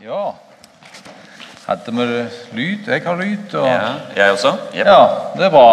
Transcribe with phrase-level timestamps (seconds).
[0.00, 0.34] Ja.
[1.66, 2.04] Hadde vi
[2.56, 2.86] lyd?
[2.88, 3.54] Jeg har lyd.
[3.54, 3.66] Og...
[3.66, 4.52] Ja, jeg også.
[4.74, 4.86] Yep.
[4.86, 5.02] ja,
[5.36, 5.66] det er bra.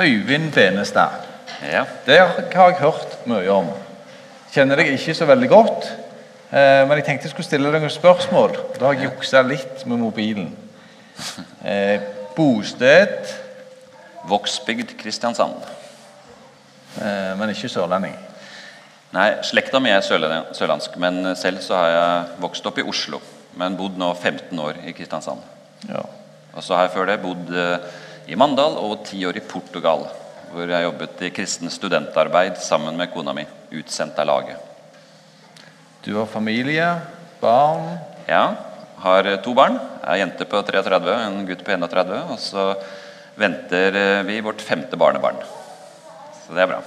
[0.00, 1.08] Øyvind Benestad.
[1.62, 1.84] Ja.
[2.06, 2.18] Det
[2.54, 3.70] har jeg hørt mye om.
[4.52, 5.88] Kjenner deg ikke så veldig godt.
[6.52, 8.56] Eh, men jeg tenkte jeg skulle stille deg noen spørsmål.
[8.76, 10.52] Da har jeg juksa litt med mobilen.
[11.64, 12.00] Eh,
[12.36, 13.32] bosted,
[14.28, 15.56] Vågsbygd, Kristiansand.
[17.00, 18.16] eh, men ikke sørlending.
[19.10, 23.18] Nei, slekta mi er sørlandsk, men selv så har jeg vokst opp i Oslo.
[23.58, 25.42] Men bodd nå 15 år i Kristiansand.
[25.88, 26.04] Ja.
[26.54, 27.88] Og så har jeg før det bodd eh,
[28.30, 30.06] i Mandal og ti år i Portugal.
[30.50, 33.44] Hvor jeg jobbet i kristen studentarbeid sammen med kona mi.
[33.80, 34.62] Utsendt av laget.
[36.06, 36.86] Du har familie,
[37.42, 37.98] barn.
[38.30, 38.44] Ja,
[39.02, 39.80] har eh, to barn.
[40.06, 42.14] Ei jente på 33, en gutt på 31.
[42.30, 42.70] Og så
[43.40, 45.42] venter eh, vi vårt femte barnebarn.
[46.44, 46.80] Så det er bra.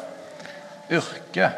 [0.88, 1.52] Yrke.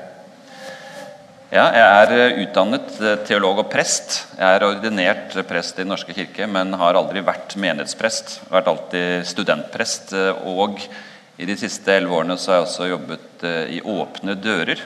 [1.54, 4.16] Ja, jeg er eh, utdannet eh, teolog og prest.
[4.34, 8.32] Jeg er ordinert prest i Den norske kirke, men har aldri vært menighetsprest.
[8.40, 10.16] Jeg har vært alltid studentprest.
[10.18, 10.82] eh, Og
[11.38, 14.82] i de siste elleve årene så har jeg også jobbet i Åpne dører,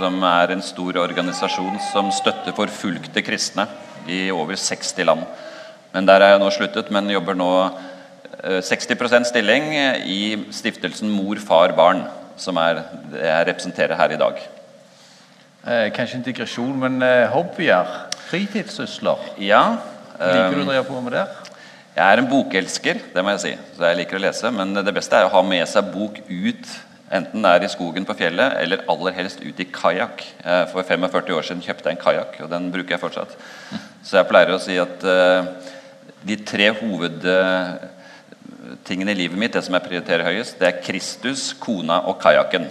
[0.00, 3.68] som er en stor organisasjon som støtter forfulgte kristne
[4.10, 5.26] i over 60 land.
[5.94, 7.52] Men der er jeg nå sluttet, men jobber nå
[8.42, 9.76] eh, 60% stilling
[10.10, 12.08] i stiftelsen Mor, far, barn,
[12.40, 12.82] som er
[13.12, 14.48] det jeg representerer her i dag.
[15.60, 17.88] Eh, kanskje integrasjon, digresjon, men eh, hobbyer.
[18.30, 19.26] Fritidssysler.
[19.44, 19.76] Ja.
[20.16, 21.24] Liker du eh, å drive på med det?
[21.96, 23.50] Jeg er en bokelsker, det må jeg si.
[23.76, 24.52] Så jeg liker å lese.
[24.56, 26.70] Men det beste er å ha med seg bok ut,
[27.12, 30.24] enten det er i skogen på fjellet, eller aller helst ut i kajakk.
[30.40, 33.36] Eh, For 45 år siden kjøpte jeg en kajakk, og den bruker jeg fortsatt.
[34.00, 35.50] Så jeg pleier å si at eh,
[36.24, 36.70] de tre
[38.60, 42.66] hovedtingene i livet mitt, det som jeg prioriterer høyest, det er Kristus, kona og kajakken.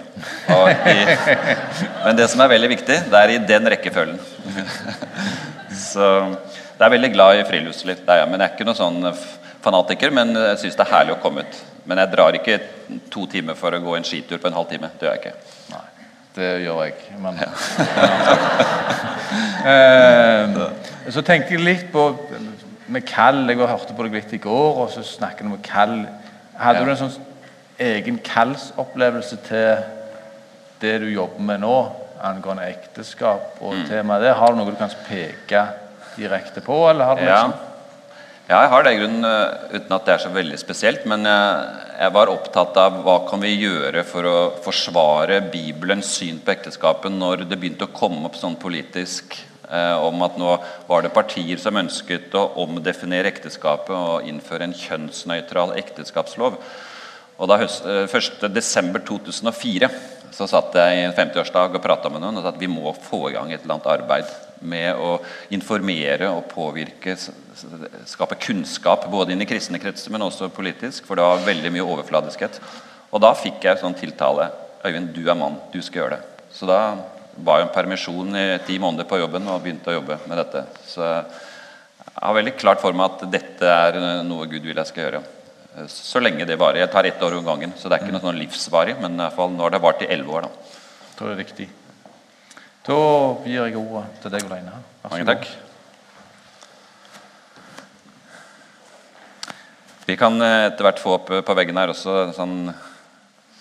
[2.06, 4.20] Men det som er veldig viktig, det er i den rekkefølgen.
[5.74, 8.04] Så jeg er veldig glad i friluftsliv.
[8.06, 9.00] Det er jeg, men jeg er ikke noen sånn
[9.64, 10.14] fanatiker.
[10.16, 11.62] Men jeg syns det er herlig å komme ut.
[11.90, 12.60] Men jeg drar ikke
[13.12, 14.92] to timer for å gå en skitur på en halv time.
[15.00, 15.36] Det gjør jeg ikke.
[15.74, 15.86] Nei,
[16.38, 16.94] det gjør jeg.
[17.24, 17.34] Men,
[19.74, 20.46] eh,
[21.10, 22.12] så tenker jeg litt på
[22.90, 23.48] med kall.
[23.50, 26.08] Jeg hørte på deg litt i går, og så snakket vi om kall.
[26.60, 26.86] Hadde Ja.
[26.86, 27.22] du en sånn
[27.80, 29.78] egen kallsopplevelse til
[30.82, 31.92] det du jobber med nå,
[32.22, 33.88] angående ekteskap og Mm.
[33.88, 34.34] temaet der?
[34.34, 35.68] Har du noe du kan peke
[36.18, 37.44] direkte på, eller har du Ja.
[37.48, 37.54] liksom
[38.50, 41.06] ja, jeg har det i grunnen eh, uten at det er så veldig spesielt.
[41.06, 41.66] Men jeg,
[42.00, 47.12] jeg var opptatt av hva kan vi gjøre for å forsvare Bibelens syn på ekteskapet
[47.12, 49.59] når det begynte å komme opp sånn politisk eh,
[50.02, 50.56] om at nå
[50.88, 56.58] var det partier som ønsket å omdefinere ekteskapet og innføre en kjønnsnøytral ekteskapslov.
[57.40, 58.50] Og da høst, eh, 1.
[58.52, 59.90] desember 2004
[60.36, 62.92] så satt jeg i en 50-årsdag og prata med noen og sa at vi må
[62.94, 65.14] få i gang et eller annet arbeid med å
[65.56, 67.16] informere og påvirke,
[68.06, 71.88] skape kunnskap både inn i kristne kretser, men også politisk, for det var veldig mye
[71.96, 72.60] overfladiskhet.
[73.12, 76.46] Og da fikk jeg sånn tiltale Øyvind, du er mann, du skal gjøre det.
[76.56, 76.78] Så da
[77.46, 80.66] ba om permisjon i ti måneder på jobben og begynte å jobbe med dette.
[80.88, 85.06] Så jeg har veldig klart for meg at dette er noe Gud vil jeg skal
[85.06, 85.24] gjøre.
[85.92, 86.82] Så lenge det varer.
[86.84, 88.98] Jeg tar ett år om gangen, så det er ikke noe sånn livsvarig.
[89.00, 90.48] Men i hvert fall nå har det vart i elleve år.
[90.50, 90.78] da.
[91.16, 91.70] Da er det riktig.
[92.90, 93.00] Da
[93.46, 94.78] gir jeg ordet til deg, alene.
[95.04, 95.50] Vær Mange takk.
[100.10, 102.56] Vi kan eh, etter hvert få opp eh, på veggen her også en sånn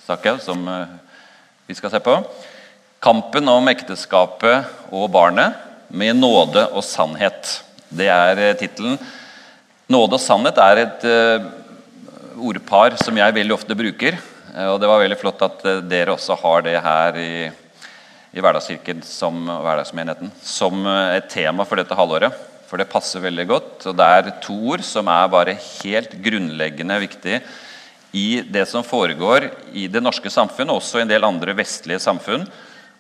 [0.07, 0.95] sak som eh,
[1.69, 2.15] vi skal se på.
[2.99, 5.55] Kampen om ekteskapet og barnet
[5.87, 7.61] med nåde og sannhet.
[7.95, 8.97] Det er eh, tittelen.
[9.87, 11.47] Nåde og sannhet er et eh,
[12.43, 14.19] ordpar som jeg veldig ofte bruker.
[14.51, 17.31] eh, Og det var veldig flott at dere også har det her i,
[18.35, 22.35] i Hverdagskirken som, hverdagsmenigheten som et tema for dette halvåret.
[22.67, 23.77] For det passer veldig godt.
[23.93, 27.39] Og det er to ord som er bare helt grunnleggende viktig
[28.19, 32.03] i det som foregår i det norske samfunn, og også i en del andre vestlige
[32.03, 32.49] samfunn,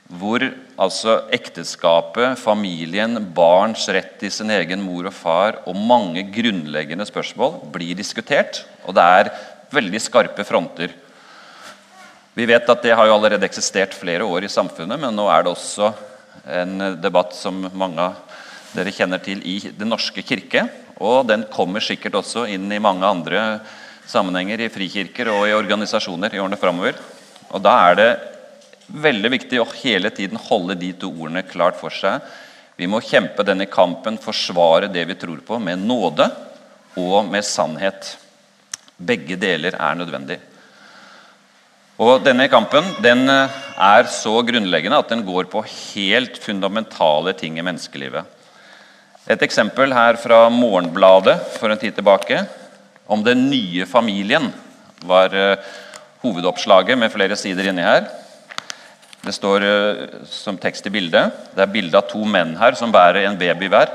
[0.08, 0.40] hvor
[0.80, 7.58] altså ekteskapet, familien, barns rett til sin egen mor og far og mange grunnleggende spørsmål
[7.74, 8.62] blir diskutert.
[8.88, 9.30] Og det er
[9.74, 10.94] veldig skarpe fronter.
[12.38, 15.44] Vi vet at det har jo allerede eksistert flere år i samfunnet, men nå er
[15.44, 15.92] det også
[16.56, 18.16] en debatt som mange av
[18.72, 20.64] dere kjenner til i Den norske kirke.
[21.04, 23.60] Og den kommer sikkert også inn i mange andre
[24.08, 26.96] sammenhenger, i frikirker og i organisasjoner i årene framover.
[27.52, 28.10] Og da er det
[28.88, 32.24] veldig viktig å hele tiden holde de to ordene klart for seg.
[32.78, 36.28] Vi må kjempe denne kampen, forsvare det vi tror på, med nåde
[36.98, 38.14] og med sannhet.
[38.98, 40.38] Begge deler er nødvendig.
[41.98, 47.58] Og Denne kampen den eh, er så grunnleggende at den går på helt fundamentale ting
[47.58, 48.22] i menneskelivet.
[49.28, 52.44] Et eksempel her fra Morgenbladet for en tid tilbake
[53.10, 54.46] om den nye familien
[55.10, 55.66] var eh,
[56.22, 58.06] hovedoppslaget med flere sider inni her.
[59.28, 61.34] Det står eh, som tekst i bildet.
[61.52, 63.90] Det er bilde av to menn her som bærer en baby hver.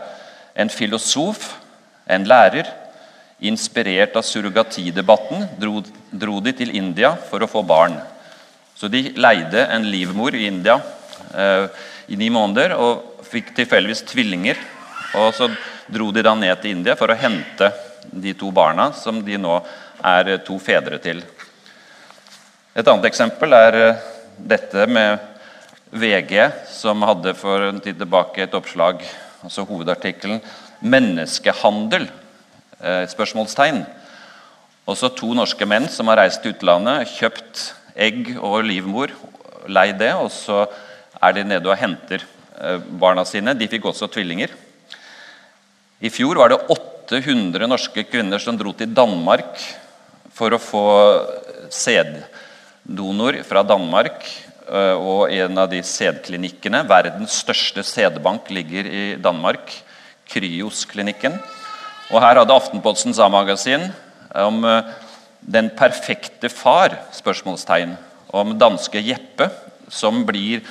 [0.54, 1.48] En filosof,
[2.06, 2.70] en lærer.
[3.50, 5.82] Inspirert av surrogatidebatten dro,
[6.12, 7.98] dro de til India for å få barn.
[8.78, 10.78] Så de leide en livmor i India
[11.34, 11.66] eh,
[12.14, 14.62] i ni måneder og fikk tilfeldigvis tvillinger.
[15.18, 15.50] Og så
[15.90, 17.74] dro de da ned til India for å hente
[18.06, 19.58] de to barna som de nå
[20.14, 21.26] er to fedre til.
[22.78, 25.20] Et annet eksempel er eh, dette med
[25.94, 29.04] VG, som hadde for en tid tilbake et oppslag,
[29.44, 30.42] altså hovedartikkelen
[30.84, 32.10] 'Menneskehandel?'
[32.84, 33.86] Eh, spørsmålstegn.
[34.92, 37.62] Også to norske menn som har reist til utlandet, kjøpt
[37.96, 39.14] egg og livmor,
[39.72, 40.66] leid det, og så
[41.24, 42.26] er de nede og henter
[42.60, 43.54] eh, barna sine.
[43.56, 44.52] De fikk også tvillinger.
[46.04, 49.56] I fjor var det 800 norske kvinner som dro til Danmark
[50.36, 50.86] for å få
[52.84, 54.24] sæddonor fra Danmark.
[54.68, 59.72] Eh, og en av de sædklinikkene, verdens største sædbank, ligger i Danmark.
[60.28, 61.40] Kryos-klinikken.
[62.12, 63.92] Og her hadde Aftenpostens A-magasin
[64.34, 64.84] om eh,
[65.40, 66.98] den perfekte far?
[67.12, 67.98] spørsmålstegn,
[68.34, 69.50] Om danske Jeppe,
[69.90, 70.62] som blir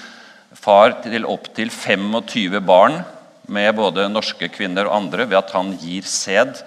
[0.52, 3.04] far til opptil 25 barn
[3.46, 6.64] med både norske kvinner og andre ved at han gir sæd.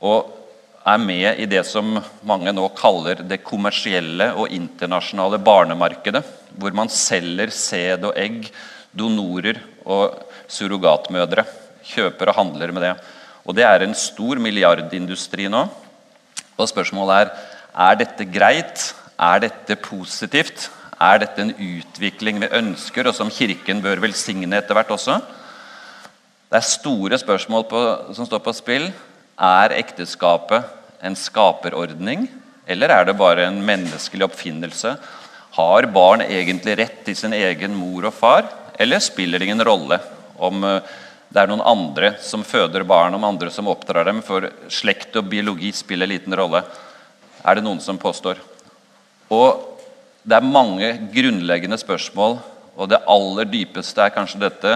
[0.00, 0.39] Og
[0.86, 6.22] er med i det som mange nå kaller det kommersielle og internasjonale barnemarkedet.
[6.56, 8.48] Hvor man selger sæd og egg,
[8.96, 10.16] donorer og
[10.50, 11.44] surrogatmødre.
[11.90, 12.94] Kjøper og handler med det.
[13.44, 15.68] Og Det er en stor milliardindustri nå.
[16.56, 17.30] Og Spørsmålet er
[17.74, 18.94] er dette greit.
[19.18, 20.70] Er dette positivt?
[21.00, 25.20] Er dette en utvikling vi ønsker, og som Kirken bør velsigne etter hvert også?
[26.50, 27.80] Det er store spørsmål på,
[28.16, 28.90] som står på spill.
[29.40, 30.66] Er ekteskapet
[31.00, 32.26] en skaperordning,
[32.68, 34.92] eller er det bare en menneskelig oppfinnelse?
[35.56, 39.96] Har barn egentlig rett til sin egen mor og far, eller spiller det ingen rolle
[40.40, 40.82] om eh,
[41.30, 44.20] det er noen andre som føder barn, om andre som oppdrar dem?
[44.26, 46.60] For slekt og biologi spiller liten rolle,
[47.40, 48.40] er det noen som påstår.
[49.32, 49.62] Og
[50.20, 52.36] det er mange grunnleggende spørsmål,
[52.76, 54.74] og det aller dypeste er kanskje dette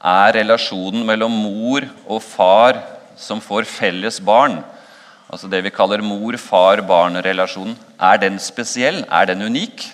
[0.00, 2.80] er relasjonen mellom mor og far
[3.20, 4.58] som får felles barn,
[5.30, 9.04] altså det vi kaller mor-far-barn-relasjonen, er den spesiell?
[9.06, 9.86] Er den unik?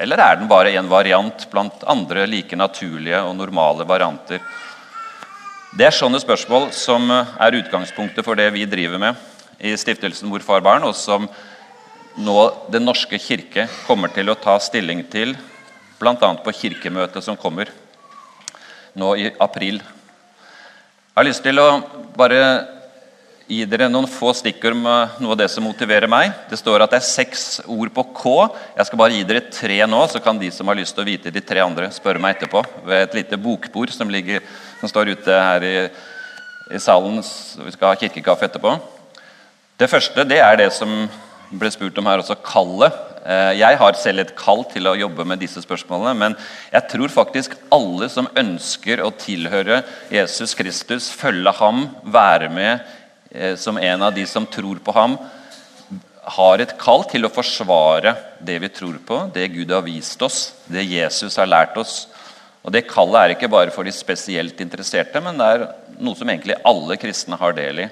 [0.00, 4.40] Eller er den bare en variant blant andre like naturlige og normale varianter?
[5.76, 9.28] Det er sånne spørsmål som er utgangspunktet for det vi driver med
[9.62, 11.28] i Stiftelsen Mor, far, barn, og som
[12.12, 15.32] nå Den norske kirke kommer til å ta stilling til
[15.96, 16.28] bl.a.
[16.44, 17.70] på kirkemøtet som kommer
[18.98, 19.80] nå i april.
[21.12, 21.66] Jeg har lyst til å
[22.16, 22.36] bare
[23.44, 26.30] gi dere noen få stikkord med noe av det som motiverer meg.
[26.48, 28.32] Det står at det er seks ord på K.
[28.78, 31.10] Jeg skal bare gi dere tre nå, så kan de som har lyst til å
[31.10, 34.40] vite de tre andre, spørre meg etterpå ved et lite bokbord som, ligger,
[34.80, 35.74] som står ute her i,
[36.72, 37.20] i salen.
[37.20, 38.72] Vi skal ha kirkekaffe etterpå.
[39.84, 40.96] Det første det er det som
[41.52, 43.11] ble spurt om her også, kallet.
[43.22, 46.34] Eh, jeg har selv et kall til å jobbe med disse spørsmålene, men
[46.72, 52.82] jeg tror faktisk alle som ønsker å tilhøre Jesus Kristus, følge ham, være med
[53.30, 55.14] eh, som en av de som tror på ham,
[56.34, 60.52] har et kall til å forsvare det vi tror på, det Gud har vist oss,
[60.70, 62.06] det Jesus har lært oss.
[62.62, 65.64] Og Det kallet er ikke bare for de spesielt interesserte, men det er
[65.98, 67.88] noe som egentlig alle kristne har del i.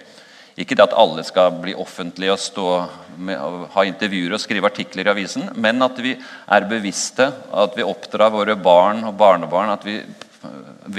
[0.61, 2.67] Ikke det at alle skal bli offentlige og, stå
[3.17, 7.77] med, og ha intervjuer og skrive artikler i avisen, men at vi er bevisste, at
[7.79, 10.01] vi oppdrar våre barn og barnebarn, at vi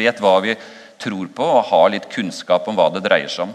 [0.01, 0.55] vet hva vi
[1.01, 3.53] tror på, og har litt kunnskap om hva det dreier seg om.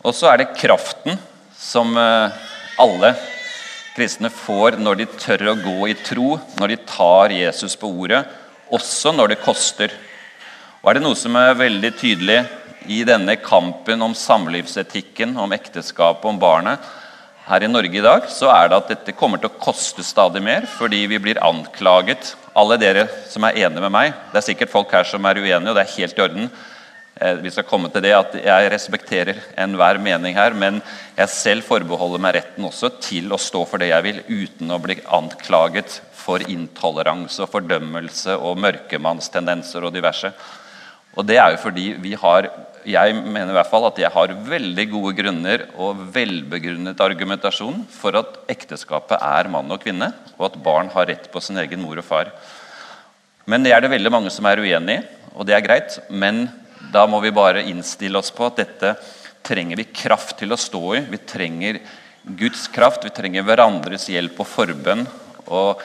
[0.00, 1.18] Og så er det kraften
[1.60, 2.38] som eh,
[2.80, 3.14] alle
[3.94, 8.22] kristne får når de tør å gå i tro, når de tar Jesus på ordet,
[8.72, 9.92] også når det koster.
[10.80, 12.40] Og er det noe som er veldig tydelig
[12.88, 16.80] i denne kampen om samlivsetikken, om ekteskapet, om barnet
[17.50, 20.42] her i Norge i dag, så er det at dette kommer til å koste stadig
[20.44, 22.34] mer fordi vi blir anklaget.
[22.54, 25.72] Alle dere som er enige med meg, det er sikkert folk her som er uenige,
[25.72, 26.52] og det er helt i orden.
[27.20, 30.78] Eh, vi skal komme til det at Jeg respekterer enhver mening her, men
[31.16, 34.78] jeg selv forbeholder meg retten også til å stå for det jeg vil, uten å
[34.78, 40.30] bli anklaget for intoleranse og fordømmelse og mørkemannstendenser og diverse.
[41.18, 42.46] Og det er jo fordi vi har
[42.88, 48.18] jeg mener i hvert fall at jeg har veldig gode grunner og velbegrunnet argumentasjon for
[48.20, 52.00] at ekteskapet er mann og kvinne, og at barn har rett på sin egen mor
[52.00, 52.32] og far.
[53.50, 56.00] Men det er det veldig mange som er uenig i, og det er greit.
[56.10, 56.48] Men
[56.90, 58.94] Da må vi bare innstille oss på at dette
[59.46, 61.02] trenger vi kraft til å stå i.
[61.12, 61.78] Vi trenger
[62.24, 65.04] Guds kraft, vi trenger hverandres hjelp og forbønn.
[65.52, 65.82] Og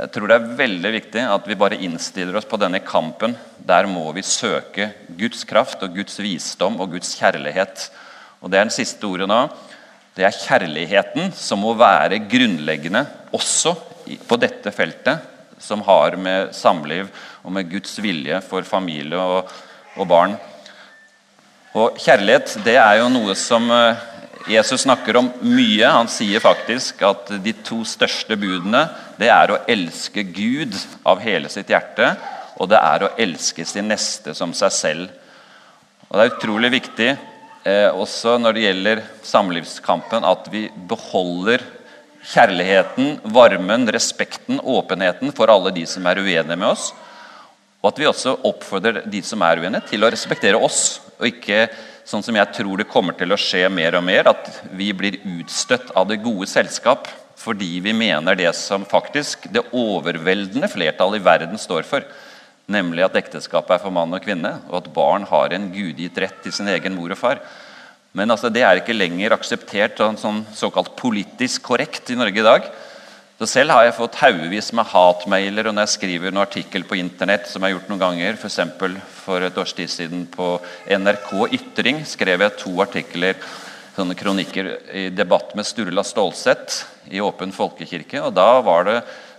[0.00, 3.34] jeg tror det er veldig viktig at vi bare innstiller oss på denne kampen.
[3.68, 4.86] Der må vi søke
[5.18, 7.90] Guds kraft og Guds visdom og Guds kjærlighet.
[8.40, 9.42] Og Det er den siste ordet nå.
[10.16, 13.04] Det er kjærligheten som må være grunnleggende
[13.36, 13.74] også
[14.26, 15.20] på dette feltet,
[15.60, 17.10] som har med samliv
[17.44, 19.52] og med Guds vilje for familie og,
[20.00, 20.38] og barn.
[21.76, 24.00] Og Kjærlighet det er jo noe som eh,
[24.48, 25.84] Jesus snakker om mye.
[25.84, 28.86] Han sier faktisk at de to største budene
[29.20, 32.14] det er å elske Gud av hele sitt hjerte,
[32.60, 35.10] og det er å elske sin neste som seg selv.
[36.08, 41.62] Og Det er utrolig viktig eh, også når det gjelder samlivskampen, at vi beholder
[42.32, 46.90] kjærligheten, varmen, respekten, åpenheten for alle de som er uenige med oss.
[47.80, 51.00] Og at vi også oppfordrer de som er uenige, til å respektere oss.
[51.20, 51.68] Og ikke
[52.10, 55.20] sånn som jeg tror det kommer til å skje mer og mer, at vi blir
[55.38, 57.08] utstøtt av det gode selskap
[57.40, 62.04] fordi vi mener det som faktisk det overveldende flertallet i verden står for.
[62.70, 66.42] Nemlig at ekteskapet er for mann og kvinne, og at barn har en gudgitt rett
[66.44, 67.40] til sin egen mor og far.
[68.12, 72.46] Men altså, det er ikke lenger akseptert sånn, sånn såkalt politisk korrekt i Norge i
[72.46, 72.68] dag.
[73.40, 76.98] Så selv har jeg fått haugevis med hatmailer og når jeg skriver en artikkel på
[77.00, 78.58] internett, som jeg har gjort noen ganger, f.eks.
[78.76, 80.48] For, for et års tid siden på
[80.92, 83.40] NRK Ytring skrev jeg to artikler
[83.96, 88.20] sånne kronikker i debatt med Sturla Stålsett i Åpen folkekirke.
[88.20, 88.98] og Da var det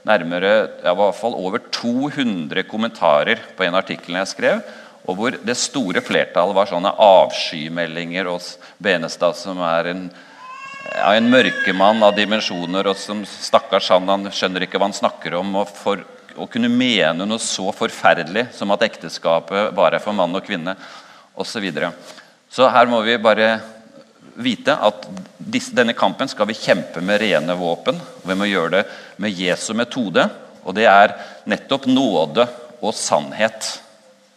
[0.10, 4.66] nærmere, ja, i hvert fall over 200 kommentarer på en artikkel jeg skrev.
[5.06, 10.04] Og hvor det store flertallet var sånne avskymeldinger hos Benestad, som er en
[10.90, 12.88] ja, en mørkemann av dimensjoner.
[12.88, 15.56] og som Stakkars han, han skjønner ikke hva han snakker om.
[15.62, 16.04] og for
[16.36, 20.76] å kunne mene noe så forferdelig som at ekteskapet bare er for mann og kvinne
[21.36, 21.52] osv.
[21.52, 21.92] Så, videre.
[22.52, 23.60] så her må vi bare
[24.36, 25.08] vite at
[25.38, 28.00] denne kampen skal vi kjempe med rene våpen.
[28.24, 28.84] Vi må gjøre det
[29.18, 30.28] med Jesu metode,
[30.64, 31.16] og det er
[31.50, 32.46] nettopp nåde
[32.82, 33.82] og sannhet.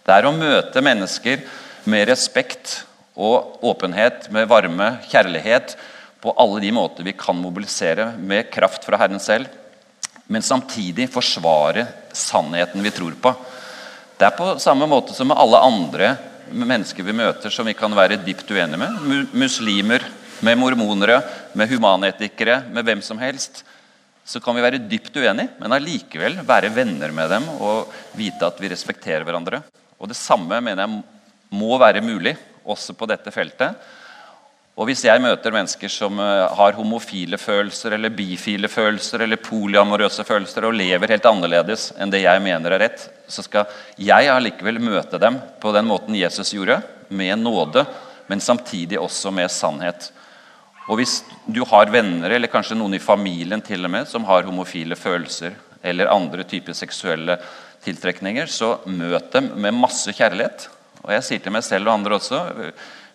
[0.05, 1.45] Det er å møte mennesker
[1.91, 2.83] med respekt
[3.15, 5.77] og åpenhet, med varme, kjærlighet
[6.25, 9.45] på alle de måter vi kan mobilisere med kraft fra Herren selv,
[10.25, 11.85] men samtidig forsvare
[12.16, 13.35] sannheten vi tror på.
[14.16, 16.14] Det er på samme måte som med alle andre
[16.49, 19.28] mennesker vi møter som vi kan være dypt uenige med.
[19.37, 20.07] Muslimer,
[20.45, 21.19] med mormonere,
[21.52, 23.61] med humanetikere, med hvem som helst.
[24.25, 28.64] Så kan vi være dypt uenige, men allikevel være venner med dem og vite at
[28.64, 29.61] vi respekterer hverandre.
[30.00, 31.02] Og Det samme mener jeg
[31.52, 32.33] må være mulig
[32.64, 33.76] også på dette feltet.
[34.75, 40.25] Og Hvis jeg møter mennesker som eh, har homofile følelser eller bifile følelser eller polyamorøse
[40.26, 43.71] følelser og lever helt annerledes enn det jeg mener er rett, så skal
[44.02, 47.85] jeg allikevel møte dem på den måten Jesus gjorde, med nåde,
[48.26, 50.09] men samtidig også med sannhet.
[50.88, 54.49] Og Hvis du har venner eller kanskje noen i familien til og med, som har
[54.49, 55.54] homofile følelser
[55.85, 57.38] eller andre typer seksuelle
[57.85, 60.66] tiltrekninger, så møt dem med masse kjærlighet.
[61.04, 62.43] Og jeg sier til meg selv og andre også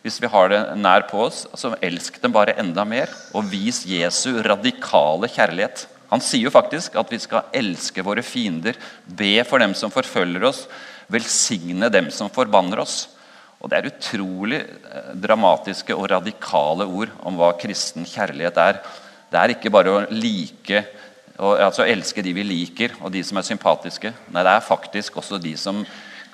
[0.03, 3.11] hvis vi har det nær på oss, så elsk dem bare enda mer.
[3.35, 5.85] Og vis Jesu radikale kjærlighet.
[6.09, 10.47] Han sier jo faktisk at vi skal elske våre fiender, be for dem som forfølger
[10.49, 10.63] oss,
[11.11, 13.09] velsigne dem som forbanner oss.
[13.59, 18.79] Og Det er utrolig eh, dramatiske og radikale ord om hva kristen kjærlighet er.
[19.29, 20.85] Det er ikke bare å like
[21.39, 24.11] altså elske de vi liker, og de som er sympatiske.
[24.33, 25.85] Nei, det er faktisk også de som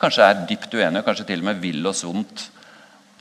[0.01, 2.47] kanskje er dypt uenige, kanskje til og med vil oss vondt.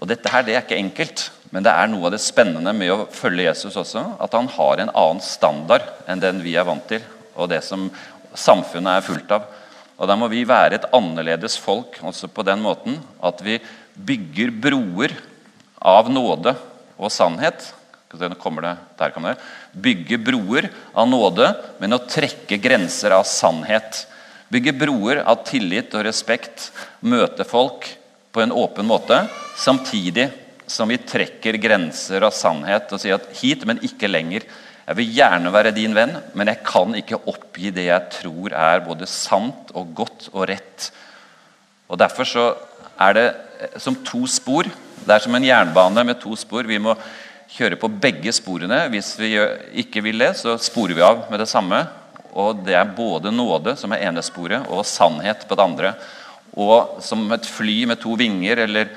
[0.00, 2.90] Og Dette her, det er ikke enkelt, men det er noe av det spennende med
[2.90, 4.02] å følge Jesus også.
[4.22, 7.04] At han har en annen standard enn den vi er vant til,
[7.38, 7.86] og det som
[8.34, 9.46] samfunnet er fullt av.
[9.94, 13.60] Og Da må vi være et annerledes folk også på den måten at vi
[13.94, 15.14] bygger broer
[15.78, 16.56] av nåde
[16.98, 17.70] og sannhet.
[18.10, 19.40] det, der kommer det.
[19.72, 24.06] Bygge broer av nåde, men å trekke grenser av sannhet.
[24.50, 26.72] Bygge broer av tillit og respekt.
[27.00, 27.86] Møte folk
[28.34, 29.20] på en åpen måte,
[29.56, 30.28] samtidig
[30.66, 34.46] som vi trekker grenser av sannhet og sier at hit, men ikke lenger.
[34.84, 38.82] Jeg vil gjerne være din venn, men jeg kan ikke oppgi det jeg tror er
[38.84, 40.90] både sant og godt og rett.
[41.88, 42.46] Og Derfor så
[43.00, 43.26] er det
[43.80, 44.66] som to spor.
[45.04, 46.66] Det er som en jernbane med to spor.
[46.66, 46.96] Vi må
[47.54, 48.82] kjøre på begge sporene.
[48.92, 49.36] Hvis vi
[49.84, 51.84] ikke vil det, så sporer vi av med det samme.
[52.34, 55.94] Og Det er både nåde, som er ene sporet, og sannhet på det andre.
[56.54, 58.92] Og som et fly med to vinger eller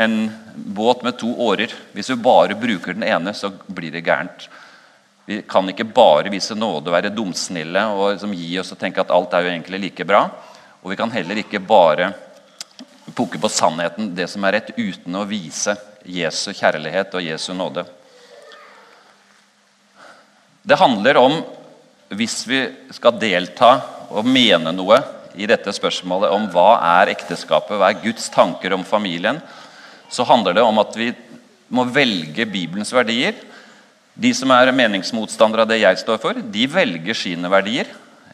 [0.00, 1.72] en båt med to årer.
[1.92, 4.48] Hvis vi bare bruker den ene, så blir det gærent.
[5.26, 9.04] Vi kan ikke bare vise nåde og være dumsnille og liksom gi oss og tenke
[9.04, 10.24] at alt er jo egentlig like bra.
[10.82, 12.10] Og vi kan heller ikke bare
[13.14, 15.76] pukke på sannheten, det som er rett, uten å vise
[16.08, 17.84] Jesu kjærlighet og Jesu nåde.
[20.62, 21.40] Det handler om,
[22.14, 22.62] hvis vi
[22.94, 23.74] skal delta
[24.10, 24.98] og mene noe
[25.38, 29.40] i dette spørsmålet om hva er ekteskapet, hva er Guds tanker om familien,
[30.12, 31.10] så handler det om at vi
[31.72, 33.38] må velge Bibelens verdier.
[34.12, 37.88] De som er meningsmotstandere av det jeg står for, de velger sine verdier.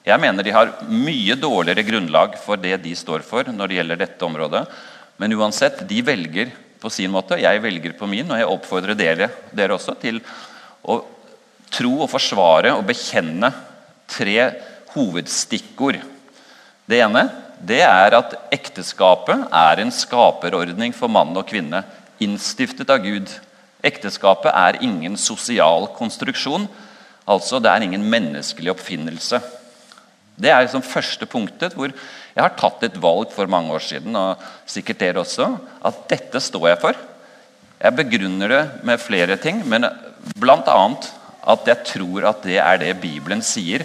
[0.06, 4.00] Jeg mener de har mye dårligere grunnlag for det de står for når det gjelder
[4.00, 4.64] dette området.
[5.18, 9.30] Men uansett, de velger på sin måte, jeg velger på min, og jeg oppfordrer dere,
[9.54, 10.20] dere også til
[10.86, 11.00] å
[11.74, 13.50] tro og forsvare og bekjenne
[14.08, 14.38] tre
[14.94, 15.98] hovedstikkord.
[16.88, 17.28] Det ene
[17.58, 21.82] det er at ekteskapet er en skaperordning for mann og kvinne,
[22.22, 23.32] innstiftet av Gud.
[23.84, 26.68] Ekteskapet er ingen sosial konstruksjon,
[27.28, 29.40] altså det er ingen menneskelig oppfinnelse.
[30.38, 34.14] Det er liksom første punktet hvor jeg har tatt et valg for mange år siden,
[34.14, 35.50] og sikkert dere også,
[35.82, 37.00] at dette står jeg for.
[37.78, 39.86] Jeg begrunner det med flere ting, men
[40.38, 40.78] bl.a.
[41.42, 43.82] at jeg tror at det er det Bibelen sier.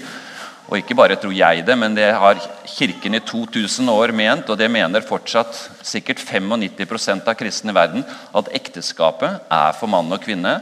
[0.70, 2.40] Og ikke bare tror jeg det, men det har
[2.74, 8.06] Kirken i 2000 år ment, og det mener fortsatt sikkert 95% av kristne i verden,
[8.34, 10.56] at ekteskapet er for mann og kvinne.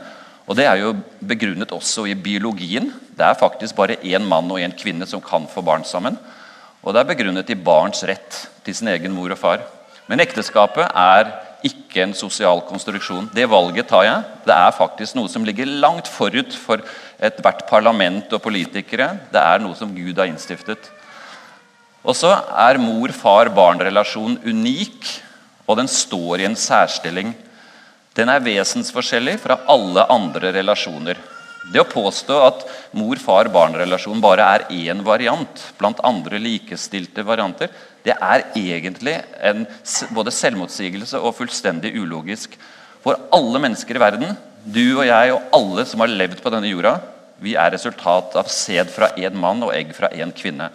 [0.49, 2.89] Og Det er jo begrunnet også i biologien.
[3.15, 6.17] Det er faktisk bare én mann og én kvinne som kan få barn sammen.
[6.83, 9.61] Og det er begrunnet i barns rett til sin egen mor og far.
[10.09, 11.29] Men ekteskapet er
[11.67, 13.29] ikke en sosial konstruksjon.
[13.33, 14.23] Det valget tar jeg.
[14.47, 16.81] Det er faktisk noe som ligger langt forut for
[17.21, 19.11] ethvert parlament og politikere.
[19.31, 20.89] Det er noe som Gud har innstiftet.
[22.01, 25.09] Og så er mor-far-barn-relasjonen unik,
[25.69, 27.35] og den står i en særstilling.
[28.17, 31.19] Den er vesensforskjellig fra alle andre relasjoner.
[31.69, 32.63] Det å påstå at
[32.97, 37.69] mor-far-barn-relasjonen bare er én variant blant andre likestilte varianter,
[38.01, 39.67] det er egentlig en
[40.15, 42.55] både selvmotsigelse og fullstendig ulogisk.
[43.05, 44.33] For alle mennesker i verden,
[44.65, 46.95] du og jeg og alle som har levd på denne jorda,
[47.41, 50.69] vi er resultat av sæd fra én mann og egg fra én kvinne.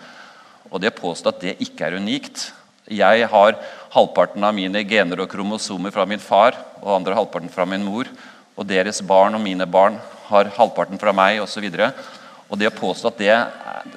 [0.70, 2.53] Og det å påstå at det ikke er unikt
[2.87, 3.57] Jeg har
[3.90, 8.07] halvparten av mine gener og kromosomer fra min far og andre halvparten fra min mor.
[8.55, 9.99] Og deres barn og mine barn
[10.30, 11.66] har halvparten fra meg osv.
[11.66, 13.36] Det å påstå at det,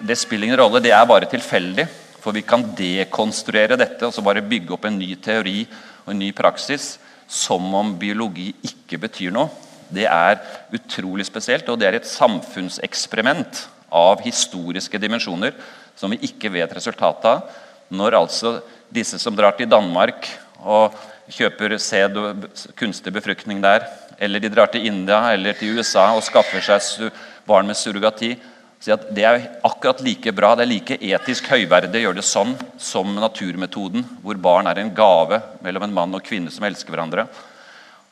[0.09, 1.87] det spiller ingen rolle, det er bare tilfeldig.
[2.19, 5.63] For vi kan dekonstruere dette og så bare bygge opp en ny teori
[6.03, 6.97] og en ny praksis
[7.29, 9.51] som om biologi ikke betyr noe.
[9.89, 10.41] Det er
[10.75, 13.63] utrolig spesielt, og det er et samfunnseksperiment
[13.95, 15.55] av historiske dimensjoner
[15.97, 17.47] som vi ikke vet resultatet av.
[17.89, 18.59] Når altså
[18.93, 20.27] disse som drar til Danmark
[20.61, 20.97] og
[21.33, 22.45] kjøper sæd og
[22.77, 23.85] kunstig befruktning der,
[24.19, 27.11] eller de drar til India eller til USA og skaffer seg
[27.47, 28.33] barn med surrogati,
[28.79, 32.27] si at Det er akkurat like bra, det er like etisk høyverdig å gjøre det
[32.27, 36.93] sånn som naturmetoden, hvor barn er en gave mellom en mann og kvinne som elsker
[36.93, 37.27] hverandre.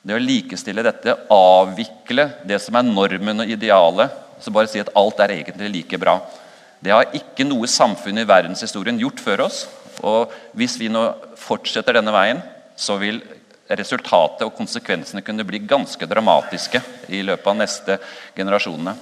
[0.04, 4.92] Det å likestille dette, avvikle det som er normen og idealet, så bare si at
[4.96, 6.20] alt er egentlig like bra.
[6.84, 9.66] Det har ikke noe samfunn i verdenshistorien gjort før oss.
[10.06, 11.02] Og hvis vi nå
[11.42, 12.44] fortsetter denne veien,
[12.78, 13.24] så vil
[13.68, 17.98] resultatet og konsekvensene kunne bli ganske dramatiske i løpet av neste
[18.36, 18.96] generasjonene.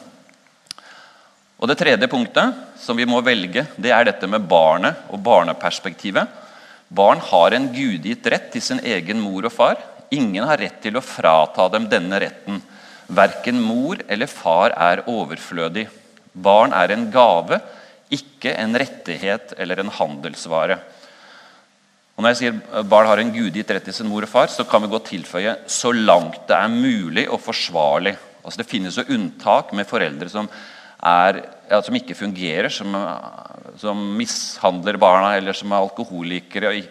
[1.55, 6.27] Og Det tredje punktet som vi må velge, det er dette med barnet og barneperspektivet.
[6.89, 9.79] Barn har en gudgitt rett til sin egen mor og far.
[10.13, 12.59] Ingen har rett til å frata dem denne retten.
[13.07, 15.87] Verken mor eller far er overflødig.
[16.33, 17.61] Barn er en gave,
[18.13, 20.77] ikke en rettighet eller en handelsvare.
[22.15, 24.63] Og Når jeg sier barn har en gudgitt rett til sin mor og far, så
[24.63, 28.15] kan vi godt tilføye 'så langt det er mulig og forsvarlig'.
[28.45, 30.49] Altså Det finnes jo unntak med foreldre som
[31.03, 32.95] er, ja, som ikke fungerer, som,
[33.77, 36.83] som, mishandler barna, eller som er alkoholikere.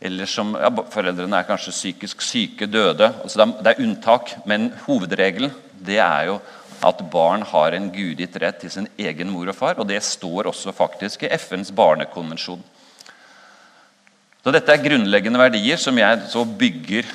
[0.00, 3.12] Eller som ja, Foreldrene er kanskje psykisk syke, døde.
[3.22, 5.52] Altså det, er, det er unntak, men hovedregelen
[5.86, 6.40] det er jo
[6.82, 9.78] at barn har en guditt rett til sin egen mor og far.
[9.78, 12.62] Og det står også faktisk i FNs barnekonvensjon.
[14.42, 17.06] Så Dette er grunnleggende verdier som jeg så bygger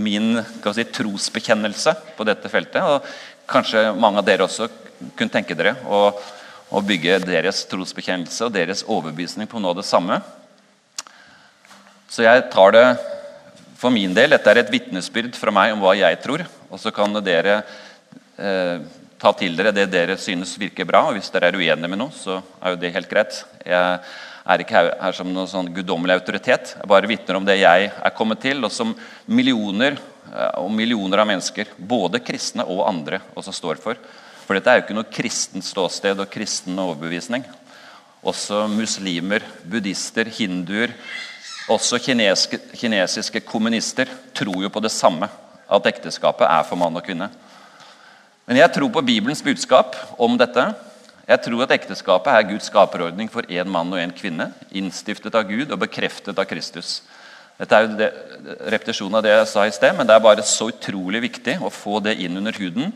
[0.00, 2.80] min si, trosbekjennelse på dette feltet.
[2.80, 3.04] Og
[3.50, 4.70] kanskje mange av dere også
[5.18, 6.06] kunne tenke dere å,
[6.72, 10.22] å bygge deres trosbekjennelse og deres overbevisning på noe av det samme.
[12.08, 12.86] Så jeg tar det
[13.76, 14.32] for min del.
[14.32, 16.46] Dette er et vitnesbyrd fra meg om hva jeg tror.
[16.72, 17.60] Og så kan dere
[18.40, 18.80] eh,
[19.20, 21.04] ta til dere det dere synes virker bra.
[21.10, 23.44] Og hvis dere er uenige med noe, så er jo det helt greit.
[23.68, 24.00] Jeg
[24.44, 26.74] er ikke her, her som noen sånn guddommelig autoritet.
[26.78, 28.94] Jeg bare vitner om det jeg er kommet til, og som
[29.28, 34.00] millioner eh, og millioner av mennesker, både kristne og andre, også står for.
[34.46, 37.44] For dette er jo ikke noe kristent ståsted og kristen overbevisning.
[38.26, 40.92] Også muslimer, buddhister, hinduer
[41.70, 45.28] Også kineske, kinesiske kommunister tror jo på det samme,
[45.70, 47.28] at ekteskapet er for mann og kvinne.
[48.48, 50.64] Men jeg tror på Bibelens budskap om dette.
[51.30, 55.46] Jeg tror at ekteskapet er Guds skaperordning for én mann og én kvinne, innstiftet av
[55.46, 57.04] Gud og bekreftet av Kristus.
[57.60, 58.08] Dette er jo det,
[58.72, 61.70] repetisjonen av det jeg sa i sted, men det er bare så utrolig viktig å
[61.70, 62.90] få det inn under huden.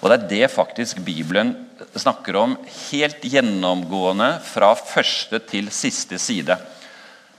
[0.00, 1.52] Og det er det faktisk Bibelen
[1.94, 2.56] snakker om
[2.88, 6.56] helt gjennomgående fra første til siste side.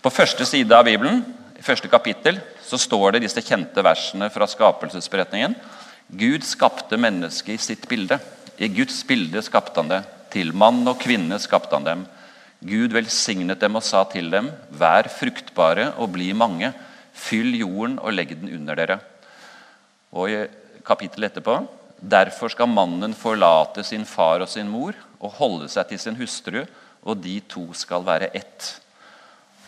[0.01, 1.25] På første side av Bibelen,
[1.59, 5.57] i første kapittel, så står det disse kjente versene fra skapelsesberetningen.
[6.07, 8.21] Gud skapte mennesket i sitt bilde.
[8.61, 10.01] I Guds bilde skapte han det.
[10.31, 12.05] Til mann og kvinne skapte han dem.
[12.61, 16.71] Gud velsignet dem og sa til dem, vær fruktbare og bli mange.
[17.11, 18.99] Fyll jorden og legg den under dere.
[20.15, 20.41] Og i
[20.87, 21.59] kapittelet etterpå
[22.01, 26.63] Derfor skal mannen forlate sin far og sin mor og holde seg til sin hustru,
[27.05, 28.71] og de to skal være ett.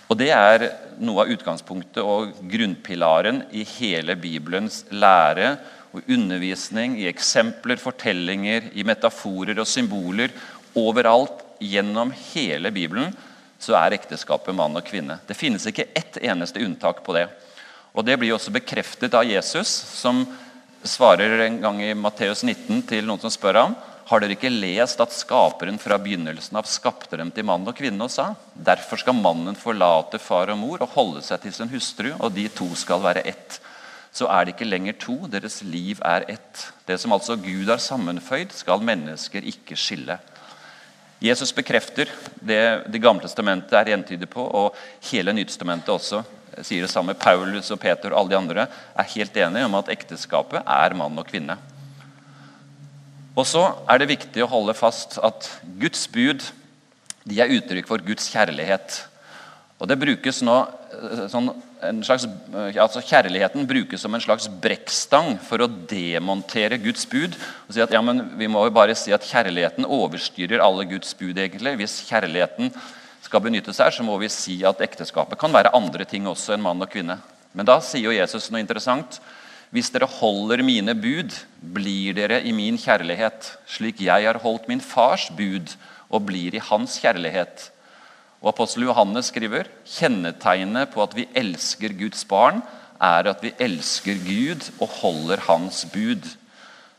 [0.10, 0.66] Og Det er
[1.02, 5.56] noe av utgangspunktet og grunnpilaren i hele Bibelens lære
[5.94, 10.34] og undervisning, i eksempler, fortellinger, i metaforer og symboler.
[10.80, 13.14] Overalt gjennom hele Bibelen
[13.62, 15.20] så er ekteskapet mann og kvinne.
[15.28, 17.28] Det finnes ikke ett eneste unntak på det.
[17.94, 20.26] Og Det blir også bekreftet av Jesus, som
[20.84, 23.76] svarer en gang i Matteus 19 til noen som spør ham
[24.06, 28.04] har dere ikke lest at skaperen fra begynnelsen av skapte dem til mann og kvinne
[28.06, 32.12] og sa derfor skal mannen forlate far og mor og holde seg til sin hustru,
[32.20, 33.60] og de to skal være ett.
[34.14, 36.68] Så er det ikke lenger to, deres liv er ett.
[36.86, 40.20] Det som altså Gud har sammenføyd, skal mennesker ikke skille.
[41.24, 42.10] Jesus bekrefter
[42.44, 44.76] det Det gamle testamentet er entydig på, og
[45.10, 46.22] hele Nytestamentet også
[46.62, 47.16] sier det samme.
[47.18, 51.18] Paulus og Peter og alle de andre er helt enige om at ekteskapet er mann
[51.18, 51.58] og kvinne.
[53.34, 55.48] Og så er det viktig å holde fast at
[55.82, 56.44] Guds bud
[57.24, 59.00] de er uttrykk for Guds kjærlighet.
[59.80, 60.58] Og det brukes nå
[61.32, 61.50] sånn,
[62.06, 67.36] slags, eh, altså Kjærligheten brukes som en slags brekkstang for å demontere Guds bud.
[67.68, 71.14] og si at ja, men Vi må jo bare si at kjærligheten overstyrer alle Guds
[71.14, 71.38] bud.
[71.38, 71.78] egentlig.
[71.78, 72.72] Hvis kjærligheten
[73.22, 76.62] skal benyttes her, så må vi si at ekteskapet kan være andre ting også enn
[76.62, 77.20] mann og kvinne.
[77.54, 79.20] Men da sier jo Jesus noe interessant.
[79.74, 84.82] Hvis dere holder mine bud, blir dere i min kjærlighet, slik jeg har holdt min
[84.82, 85.74] fars bud
[86.14, 87.72] og blir i hans kjærlighet.
[88.44, 92.60] Og Apostel Johannes skriver kjennetegnet på at vi elsker Guds barn,
[93.00, 96.28] er at vi elsker Gud og holder hans bud.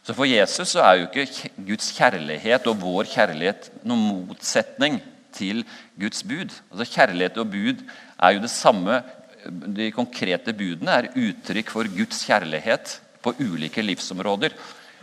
[0.04, 4.98] Så For Jesus så er jo ikke Guds kjærlighet og vår kjærlighet noen motsetning
[5.37, 5.62] til
[6.00, 6.52] Guds bud.
[6.72, 9.02] Altså Kjærlighet og bud er jo det samme.
[9.44, 14.57] De konkrete budene er uttrykk for Guds kjærlighet på ulike livsområder.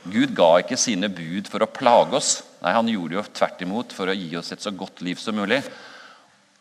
[0.10, 2.34] Gud ga ikke sine bud for å plage oss.
[2.62, 5.38] Nei, Han gjorde jo tvert imot for å gi oss et så godt liv som
[5.38, 5.62] mulig.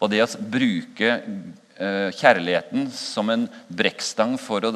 [0.01, 4.75] Og det å bruke eh, kjærligheten som en brekkstang for å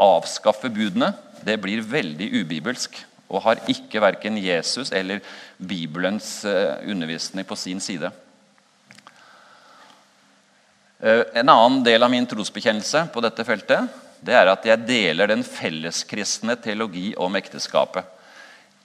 [0.00, 2.94] avskaffe budene, det blir veldig ubibelsk.
[3.30, 5.22] Og har ikke verken Jesus eller
[5.58, 8.12] Bibelens eh, undervisning på sin side.
[11.00, 15.30] Eh, en annen del av min trosbekjennelse på dette feltet det er at jeg deler
[15.30, 18.04] den felleskristne teologi om ekteskapet.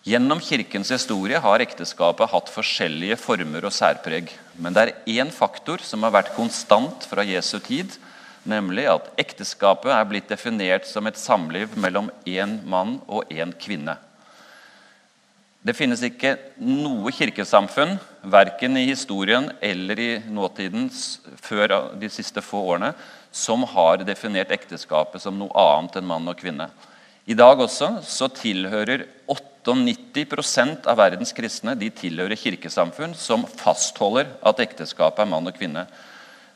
[0.06, 4.28] Gjennom kirkens historie har ekteskapet hatt forskjellige former og særpreg.
[4.62, 7.96] Men det er én faktor som har vært konstant fra Jesu tid,
[8.46, 13.98] nemlig at ekteskapet er blitt definert som et samliv mellom én mann og én kvinne.
[15.66, 17.98] Det finnes ikke noe kirkesamfunn,
[18.30, 20.86] verken i historien eller i nåtiden
[21.42, 22.94] før de siste få årene,
[23.34, 26.70] som har definert ekteskapet som noe annet enn mann og kvinne.
[27.26, 29.08] I dag også så tilhører
[29.74, 35.88] 98% av verdens kristne de tilhører kirkesamfunn som fastholder at ekteskapet er mann og kvinne.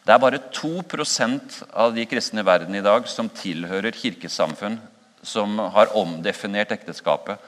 [0.06, 4.78] Det er bare 2% av de kristne i verden i dag som tilhører kirkesamfunn
[5.26, 7.40] som har omdefinert ekteskapet.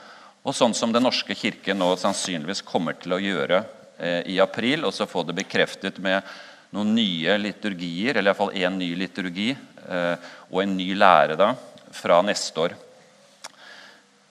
[0.41, 3.63] Og sånn som Den norske kirke nå sannsynligvis kommer til å gjøre
[3.97, 6.25] eh, i april, og så få det bekreftet med
[6.73, 10.15] noen nye liturgier, eller iallfall én ny liturgi eh,
[10.49, 11.53] og en ny lære da,
[11.93, 12.77] fra neste år.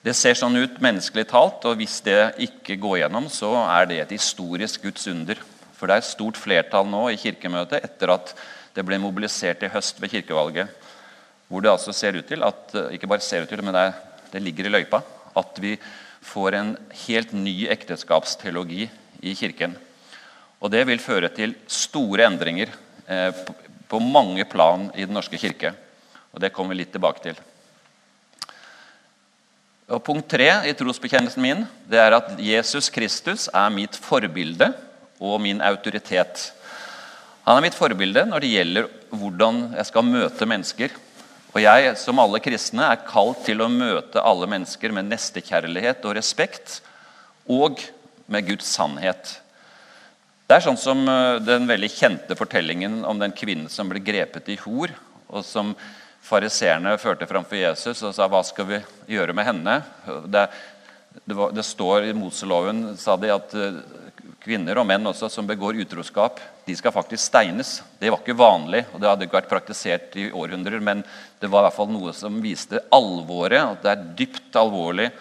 [0.01, 3.99] Det ser sånn ut menneskelig talt, og hvis det ikke går gjennom, så er det
[4.01, 5.37] et historisk Guds under.
[5.77, 8.33] For det er et stort flertall nå i Kirkemøtet etter at
[8.73, 10.71] det ble mobilisert i høst ved kirkevalget,
[11.51, 14.25] hvor det altså ser ut til at ikke bare ser ut til, men det, er,
[14.31, 15.01] det ligger i løypa
[15.37, 15.75] at vi
[16.25, 16.73] får en
[17.05, 18.87] helt ny ekteskapsteologi
[19.21, 19.75] i Kirken.
[20.61, 22.73] Og Det vil føre til store endringer
[23.07, 23.31] eh,
[23.89, 25.73] på mange plan i Den norske kirke.
[26.33, 27.39] Og Det kommer vi litt tilbake til.
[29.91, 34.69] Og Punkt tre i trosbekjennelsen min det er at Jesus Kristus er mitt forbilde
[35.19, 36.45] og min autoritet.
[37.43, 40.95] Han er mitt forbilde når det gjelder hvordan jeg skal møte mennesker.
[41.51, 46.15] Og jeg, som alle kristne, er kalt til å møte alle mennesker med nestekjærlighet og
[46.15, 46.79] respekt.
[47.51, 47.83] Og
[48.31, 49.33] med Guds sannhet.
[50.47, 54.47] Det er sånn som eh, den veldig kjente fortellingen om den kvinnen som ble grepet
[54.53, 54.93] i hor,
[55.27, 55.75] og som
[56.21, 58.83] fariseerne førte framfor Jesus og sa 'Hva skal vi
[59.15, 59.83] gjøre med henne?'
[60.27, 60.49] Det,
[61.25, 63.81] det, var, det står i Moseloven sa de, at eh,
[64.41, 67.81] kvinner og menn også som begår utroskap, de skal faktisk steines.
[67.99, 71.03] Det var ikke vanlig, og det hadde ikke vært praktisert i århundrer, men
[71.41, 73.61] det var i hvert fall noe som viste alvoret.
[73.61, 75.11] At det er dypt alvorlig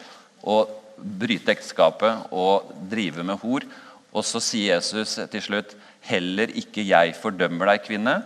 [0.40, 0.62] å
[0.96, 3.66] bryte ekteskapet og drive med hor.
[4.10, 8.22] Og så sier Jesus til slutt, 'Heller ikke jeg fordømmer deg, kvinne.'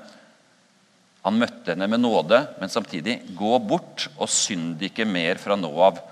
[1.25, 5.73] Han møtte henne med nåde, men samtidig 'gå bort og synd ikke mer fra nå
[5.73, 6.03] av'.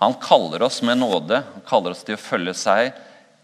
[0.00, 2.92] Han kaller oss med nåde, han kaller oss til å følge seg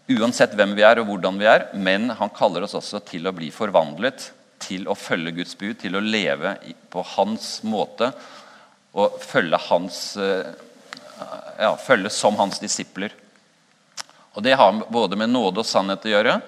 [0.07, 3.35] uansett hvem vi er og hvordan vi er, men han kaller oss også til å
[3.35, 6.55] bli forvandlet, til å følge Guds bud, til å leve
[6.89, 8.11] på hans måte
[8.97, 10.49] og følge, hans, eh,
[11.59, 13.13] ja, følge som hans disipler.
[14.33, 16.41] Og Det har både med nåde og sannhet å gjøre.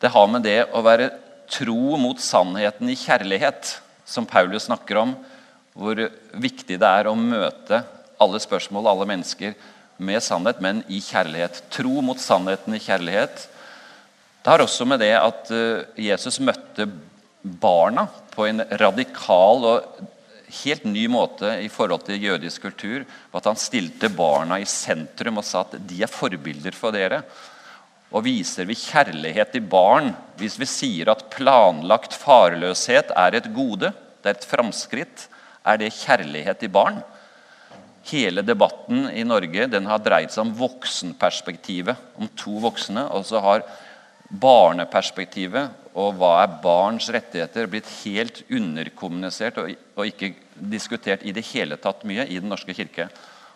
[0.00, 1.10] Det har med det å være
[1.50, 5.14] tro mot sannheten i kjærlighet som Paulus snakker om,
[5.78, 6.00] hvor
[6.42, 7.84] viktig det er å møte
[8.20, 9.54] alle spørsmål, alle mennesker,
[10.00, 11.62] med sannhet, men i kjærlighet.
[11.72, 13.42] Tro mot sannheten i kjærlighet.
[14.40, 16.88] Det har også med det at eh, Jesus møtte
[17.40, 20.00] barna på en radikal og
[20.64, 23.04] helt ny måte i forhold til jødisk kultur.
[23.36, 27.22] At han stilte barna i sentrum og sa at de er forbilder for dere.
[28.10, 33.92] Og viser vi kjærlighet til barn hvis vi sier at planlagt farløshet er et gode,
[34.20, 35.28] det er et framskritt,
[35.62, 37.02] er det kjærlighet til barn?
[38.10, 43.04] Hele debatten i Norge den har dreid seg om voksenperspektivet, om to voksne.
[43.12, 43.66] Og så har
[44.30, 49.74] barneperspektivet og hva er barns rettigheter blitt helt underkommunisert og,
[50.06, 50.32] ikke
[50.70, 53.08] diskutert i det hele tatt mye i Den norske kirke.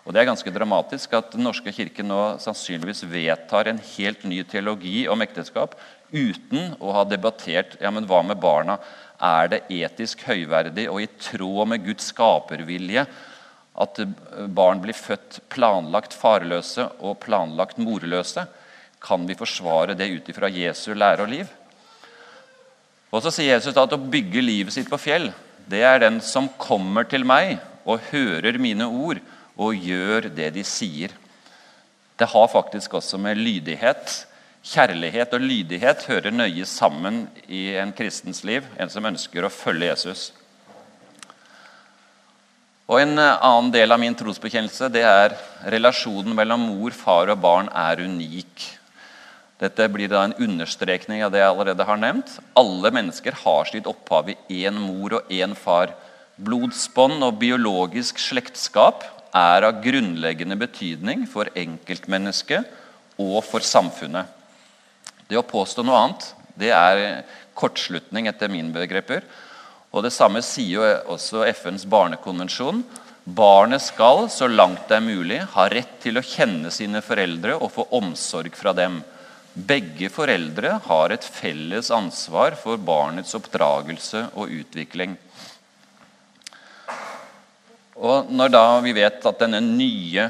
[0.04, 4.42] Og Det er ganske dramatisk at Den norske kirke nå sannsynligvis vedtar en helt ny
[4.44, 5.78] teologi om ekteskap
[6.12, 8.76] uten å ha debattert ja, men hva med barna.
[9.18, 13.06] Er det etisk høyverdig og i tråd med Guds skapervilje
[13.74, 14.00] at
[14.54, 18.44] barn blir født planlagt farløse og planlagt morløse?
[19.00, 21.48] Kan vi forsvare det ut ifra Jesu lære og liv?
[23.14, 25.30] Og Så sier Jesus at å bygge livet sitt på fjell,
[25.70, 27.56] det er den som kommer til meg
[27.88, 29.20] og hører mine ord
[29.56, 31.14] og gjør det de sier.
[32.18, 34.24] Det har faktisk også med lydighet
[34.64, 39.90] Kjærlighet og lydighet hører nøye sammen i en kristens liv, en som ønsker å følge
[39.90, 40.22] Jesus.
[42.88, 45.36] Og En annen del av min trosbekjennelse det er
[45.68, 48.64] relasjonen mellom mor, far og barn er unik.
[49.60, 52.32] Dette blir da en understrekning av det jeg allerede har nevnt.
[52.56, 55.92] Alle mennesker har sitt opphav i én mor og én far.
[56.40, 59.04] Blodsbånd og biologisk slektskap
[59.34, 62.68] er av grunnleggende betydning for enkeltmennesket
[63.20, 64.30] og for samfunnet.
[65.28, 67.24] Det å påstå noe annet det er
[67.58, 69.24] kortslutning etter mine begreper.
[69.94, 72.82] Og Det samme sier jo også FNs barnekonvensjon.
[73.24, 77.72] Barnet skal, så langt det er mulig, ha rett til å kjenne sine foreldre og
[77.72, 79.00] få omsorg fra dem.
[79.54, 85.14] Begge foreldre har et felles ansvar for barnets oppdragelse og utvikling.
[87.94, 90.28] Og Når da vi vet at denne nye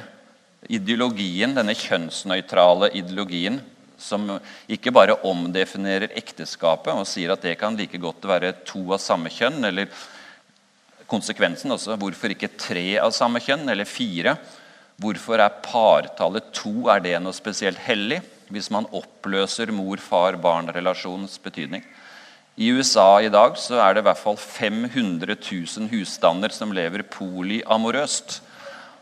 [0.69, 3.61] ideologien, denne kjønnsnøytrale ideologien,
[3.99, 4.27] som
[4.69, 9.31] ikke bare omdefinerer ekteskapet og sier at det kan like godt være to av samme
[9.33, 9.89] kjønn, eller
[11.09, 14.37] konsekvensen også hvorfor ikke tre av samme kjønn, eller fire?
[15.01, 16.89] Hvorfor er partallet to?
[16.93, 18.21] Er det noe spesielt hellig?
[18.53, 21.85] hvis man oppløser mor-far-barn-relasjonens betydning.
[22.55, 27.03] I USA i dag så er det i hvert fall 500 000 husstander som lever
[27.11, 28.37] polyamorøst.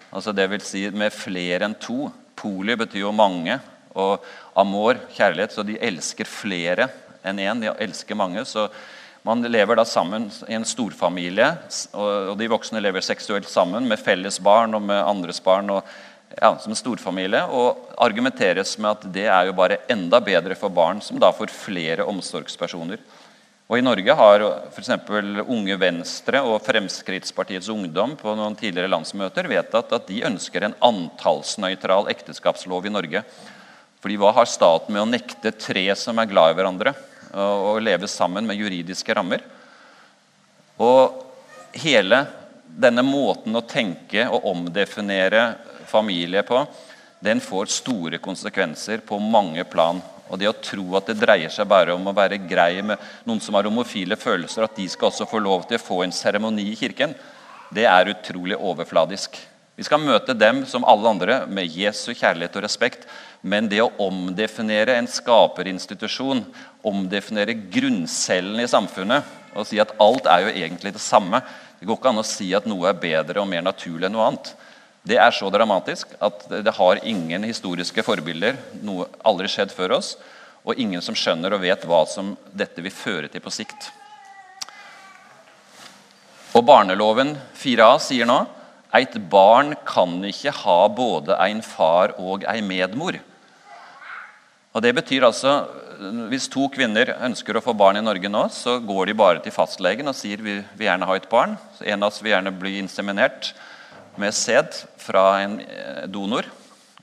[0.08, 0.70] Altså Dvs.
[0.70, 2.06] Si med flere enn to.
[2.36, 3.58] Poly betyr jo mange,
[3.92, 4.24] og
[4.56, 6.88] amor, kjærlighet, så de elsker flere
[7.28, 7.60] enn én.
[7.60, 8.44] De elsker mange.
[8.48, 8.70] så
[9.22, 11.52] man lever da sammen i en storfamilie,
[11.92, 15.70] og de voksne lever seksuelt sammen med felles barn og med andres barn.
[15.70, 15.84] og
[16.40, 20.72] ja, som en storfamilie, og argumenteres med at det er jo bare enda bedre for
[20.72, 22.98] barn, som da får flere omsorgspersoner.
[23.72, 24.90] Og I Norge har f.eks.
[25.48, 32.10] Unge Venstre og Fremskrittspartiets Ungdom på noen tidligere landsmøter vedtatt at de ønsker en antallsnøytral
[32.12, 33.22] ekteskapslov i Norge.
[34.04, 36.92] Fordi hva har staten med å nekte tre som er glad i hverandre,
[37.32, 39.40] å leve sammen med juridiske rammer?
[40.76, 41.24] Og
[41.80, 42.26] hele
[42.68, 45.46] denne måten å tenke og omdefinere
[45.88, 46.60] familie på,
[47.24, 50.04] den får store konsekvenser på mange plan.
[50.30, 53.40] Og det å tro at det dreier seg bare om å være grei med noen
[53.42, 56.70] som har homofile følelser, at de skal også få lov til å få en seremoni
[56.70, 57.14] i kirken,
[57.72, 59.38] det er utrolig overfladisk.
[59.76, 63.06] Vi skal møte dem som alle andre med Jesu kjærlighet og respekt.
[63.42, 66.44] Men det å omdefinere en skaperinstitusjon,
[66.86, 71.42] omdefinere grunncellen i samfunnet og si at alt er jo egentlig det samme
[71.80, 74.28] Det går ikke an å si at noe er bedre og mer naturlig enn noe
[74.28, 74.52] annet.
[75.02, 78.58] Det er så dramatisk at det har ingen historiske forbilder.
[78.86, 80.14] Noe aldri skjedd før oss.
[80.62, 83.90] Og ingen som skjønner og vet hva som dette vil føre til på sikt.
[86.54, 88.44] Og Barneloven 4a sier nå
[88.92, 93.16] Eit barn kan ikke ha både en far og en medmor.
[94.72, 95.64] Og det betyr altså,
[96.28, 99.54] Hvis to kvinner ønsker å få barn i Norge nå, så går de bare til
[99.54, 101.56] fastlegen og sier vi vil gjerne ha et barn.
[101.80, 103.52] En av oss vil gjerne bli inseminert
[104.20, 106.48] med sæd fra en eh, donor.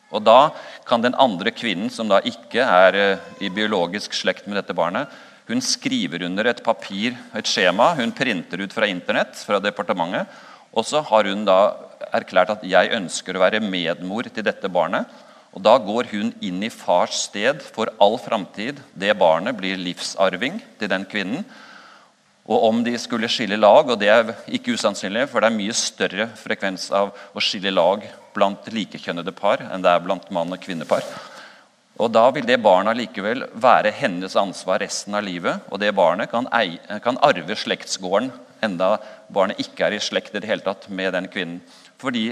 [0.10, 0.52] Og da
[0.89, 5.10] kan den andre kvinnen, som da ikke er eh, i biologisk slekt med dette barnet,
[5.50, 10.30] hun skriver under et papir, et skjema hun printer ut fra Internett, fra departementet.
[10.69, 11.74] Og så har hun da
[12.13, 15.10] erklært at 'jeg ønsker å være medmor til dette barnet'.
[15.54, 18.78] Og Da går hun inn i fars sted for all framtid.
[18.95, 21.45] Det barnet blir livsarving til den kvinnen.
[22.50, 25.76] Og om de skulle skille lag, og det er ikke usannsynlig, for det er mye
[25.78, 30.64] større frekvens av å skille lag blant likekjønnede par enn det er blant mann- og
[30.64, 31.06] kvinnepar.
[32.00, 35.60] Og Da vil det barnet likevel være hennes ansvar resten av livet.
[35.70, 38.32] Og det barnet kan, eie, kan arve slektsgården
[38.64, 38.98] enda
[39.32, 41.60] barnet ikke er i slekt i det hele tatt med den kvinnen.
[42.00, 42.32] Fordi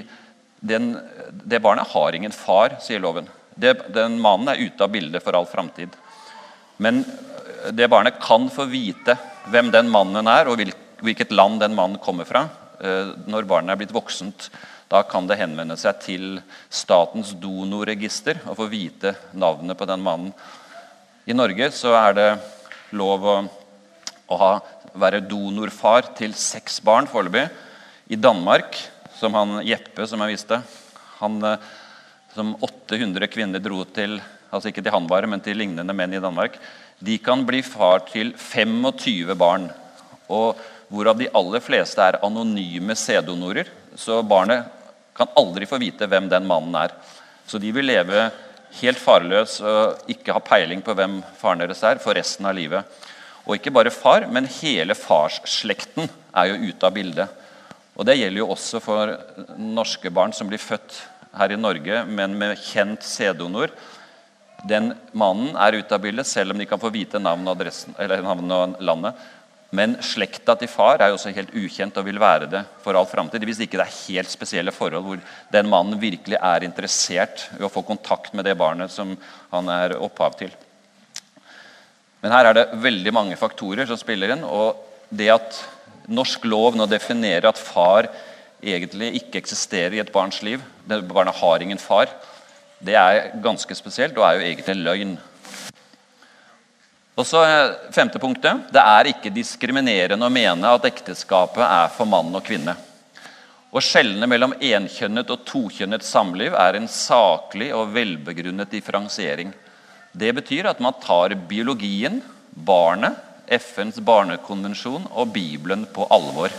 [0.64, 0.96] den,
[1.30, 3.28] det barnet har ingen far, sier loven.
[3.56, 5.94] Det, den mannen er ute av bildet for all framtid.
[6.78, 7.04] Men
[7.74, 9.17] det barnet kan få vite
[9.52, 10.60] hvem den mannen er, og
[11.04, 12.48] hvilket land den mannen kommer fra.
[12.82, 14.50] Eh, når barnet er blitt voksent
[14.88, 16.26] da kan det henvende seg til
[16.72, 20.32] Statens donorregister og få vite navnet på den mannen.
[21.28, 22.28] I Norge så er det
[22.96, 23.38] lov å,
[24.32, 24.52] å ha,
[24.96, 27.50] være donorfar til seks barn foreløpig.
[28.15, 28.80] I Danmark,
[29.20, 30.62] som han Jeppe som jeg viste
[31.20, 31.60] han, eh,
[32.38, 34.20] Som 800 kvinner dro til
[34.54, 36.60] altså ikke til han bare, men til lignende menn i Danmark.
[37.00, 39.70] De kan bli far til 25 barn.
[40.30, 40.58] og
[40.88, 43.68] Hvorav de aller fleste er anonyme sæddonorer.
[43.96, 44.66] Så barnet
[45.18, 46.94] kan aldri få vite hvem den mannen er.
[47.48, 48.30] Så de vil leve
[48.80, 52.86] helt farløs og ikke ha peiling på hvem faren deres er, for resten av livet.
[53.48, 57.46] Og ikke bare far, men hele farsslekten er jo ute av bildet.
[57.98, 59.14] Og Det gjelder jo også for
[59.58, 61.00] norske barn som blir født
[61.38, 63.72] her i Norge, men med kjent sæddonor.
[64.65, 67.93] Den mannen er ute av bildet, selv om de kan få vite navn og, adressen,
[68.02, 69.26] eller navn og landet.
[69.78, 73.08] Men slekta til far er jo også helt ukjent og vil være det for all
[73.10, 73.43] framtid.
[73.43, 75.20] Hvis ikke det er helt spesielle forhold hvor
[75.54, 79.12] den mannen virkelig er interessert i å få kontakt med det barnet som
[79.52, 80.54] han er opphav til.
[82.24, 84.48] Men her er det veldig mange faktorer som spiller inn.
[84.48, 84.80] Og
[85.12, 85.60] det at
[86.08, 88.08] norsk lov nå definerer at far
[88.63, 92.10] egentlig ikke eksisterer i et barns liv, barnet har ingen far,
[92.80, 95.16] det er ganske spesielt og er jo egentlig en løgn.
[97.18, 98.68] Og så eh, femte punktet.
[98.74, 102.76] Det er ikke diskriminerende å mene at ekteskapet er for mann og kvinne.
[103.68, 109.52] Å skjelne mellom enkjønnet og tokjønnet samliv er en saklig og velbegrunnet differensiering.
[110.13, 112.22] Det betyr at man tar biologien,
[112.54, 116.54] barnet, FNs barnekonvensjon og Bibelen på alvor.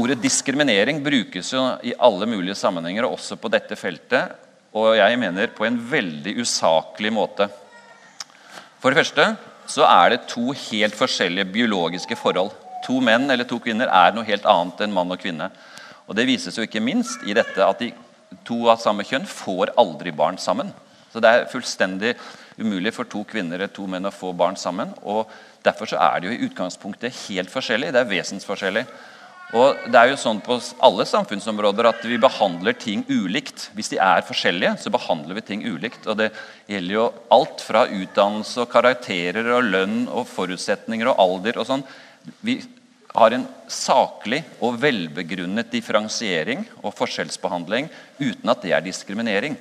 [0.00, 4.36] Ordet diskriminering brukes jo i alle mulige sammenhenger, også på dette feltet,
[4.72, 7.48] og jeg mener på en veldig usaklig måte.
[8.80, 9.26] For det første
[9.68, 12.54] så er det to helt forskjellige biologiske forhold.
[12.86, 15.50] To menn eller to kvinner er noe helt annet enn mann og kvinne.
[16.08, 17.92] Og Det vises jo ikke minst i dette at de
[18.46, 20.72] to av samme kjønn får aldri barn sammen.
[21.12, 22.14] Så Det er fullstendig
[22.58, 24.94] umulig for to kvinner eller to menn å få barn sammen.
[25.02, 25.28] og
[25.62, 27.92] Derfor så er det jo i utgangspunktet helt forskjellig.
[27.92, 28.86] Det er vesensforskjellig.
[29.50, 33.68] Og det er jo sånn På alle samfunnsområder at vi behandler ting ulikt.
[33.74, 36.06] Hvis de er forskjellige, så behandler vi ting ulikt.
[36.06, 36.30] og Det
[36.70, 41.58] gjelder jo alt fra utdannelse og karakterer og lønn og forutsetninger og alder.
[41.58, 41.84] og sånn.
[42.46, 42.60] Vi
[43.14, 47.88] har en saklig og velbegrunnet differensiering og forskjellsbehandling
[48.20, 49.56] uten at det er diskriminering.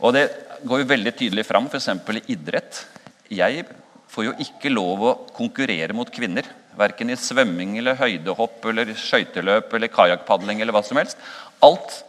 [0.00, 0.28] Og Det
[0.66, 1.88] går jo veldig tydelig fram f.eks.
[1.88, 2.86] i idrett.
[3.30, 3.64] Jeg
[4.08, 6.44] får jo ikke lov å konkurrere mot kvinner.
[6.78, 10.60] Verken i svømming, eller høydehopp, eller skøyteløp eller kajakkpadling.
[10.60, 11.18] eller hva som helst.
[11.62, 12.02] Alt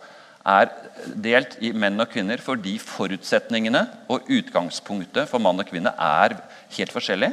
[0.46, 0.72] er
[1.16, 6.36] delt i menn og kvinner fordi forutsetningene og utgangspunktet for mann og kvinne er
[6.78, 7.32] helt forskjellig.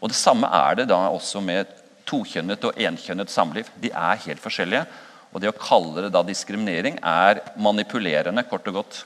[0.00, 1.66] Og Det samme er det da også med
[2.08, 3.68] tokjønnet og enkjønnet samliv.
[3.80, 4.86] De er helt forskjellige.
[5.32, 9.04] Og det å kalle det da diskriminering er manipulerende, kort og godt.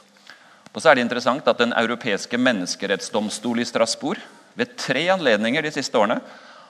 [0.75, 4.21] Og så er det interessant at Den europeiske menneskerettsdomstol i Strasbourg
[4.57, 6.19] ved tre anledninger de siste årene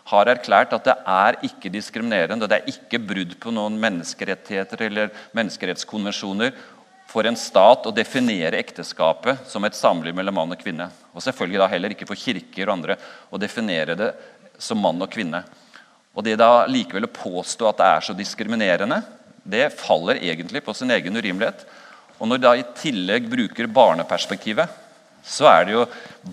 [0.07, 5.13] har erklært at det er ikke diskriminerende, det er ikke brudd på noen menneskerettigheter eller
[5.35, 6.55] menneskerettskonvensjoner
[7.11, 10.89] for en stat å definere ekteskapet som et samliv mellom mann og kvinne.
[11.15, 12.99] Og selvfølgelig da heller ikke for kirker og andre
[13.31, 14.11] å definere det
[14.63, 15.43] som mann og kvinne.
[16.17, 19.03] Og det da likevel å påstå at det er så diskriminerende,
[19.47, 21.67] det faller egentlig på sin egen urimelighet.
[22.19, 24.71] Og når da i tillegg bruker barneperspektivet,
[25.27, 25.85] så er det jo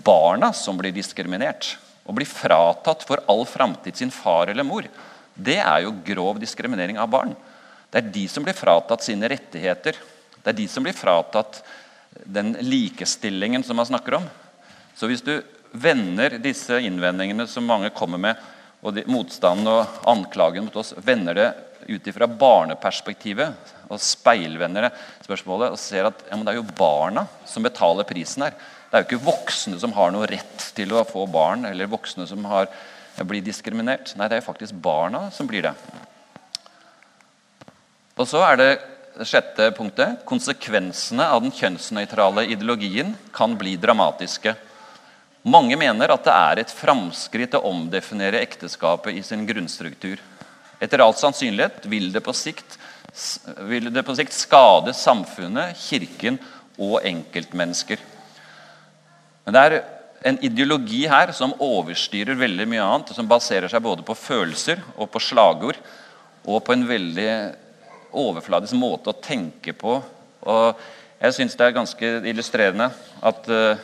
[0.05, 1.73] barna som blir diskriminert.
[2.03, 4.87] Og bli fratatt for all framtid sin far eller mor.
[5.33, 7.35] Det er jo grov diskriminering av barn.
[7.89, 9.97] Det er de som blir fratatt sine rettigheter.
[10.43, 11.61] Det er de som blir fratatt
[12.25, 14.25] den likestillingen som man snakker om.
[14.95, 15.37] Så hvis du
[15.73, 18.49] vender disse innvendingene som mange kommer med,
[18.83, 21.47] og de, motstanden og anklagen mot oss, vender det
[21.87, 24.93] ut ifra barneperspektivet og speilvender det
[25.25, 28.57] spørsmålet og ser at ja, det er jo barna som betaler prisen her.
[28.93, 32.27] Det er jo ikke voksne som har noe rett til å få barn, eller voksne
[32.29, 32.67] som har,
[33.25, 34.11] blir diskriminert.
[34.13, 35.71] Nei, det er jo faktisk barna som blir det.
[38.13, 40.21] Og så er det sjette punktet.
[40.29, 44.53] Konsekvensene av den kjønnsnøytrale ideologien kan bli dramatiske.
[45.41, 50.21] Mange mener at det er et framskritt å omdefinere ekteskapet i sin grunnstruktur.
[50.77, 52.77] Etter all sannsynlighet vil det sikt,
[53.65, 56.37] vil det på sikt skade samfunnet, kirken
[56.77, 58.12] og enkeltmennesker.
[59.43, 59.77] Men det er
[60.29, 65.09] en ideologi her som overstyrer veldig mye annet, som baserer seg både på følelser og
[65.11, 65.79] på slagord,
[66.43, 67.29] og på en veldig
[68.19, 69.97] overfladisk måte å tenke på.
[70.47, 70.85] Og
[71.23, 72.89] jeg syns det er ganske illustrerende
[73.23, 73.83] at uh,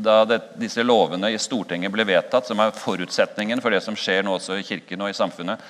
[0.00, 4.24] da det, disse lovene i Stortinget ble vedtatt, som er forutsetningen for det som skjer
[4.24, 5.62] nå også i Kirken og i samfunnet,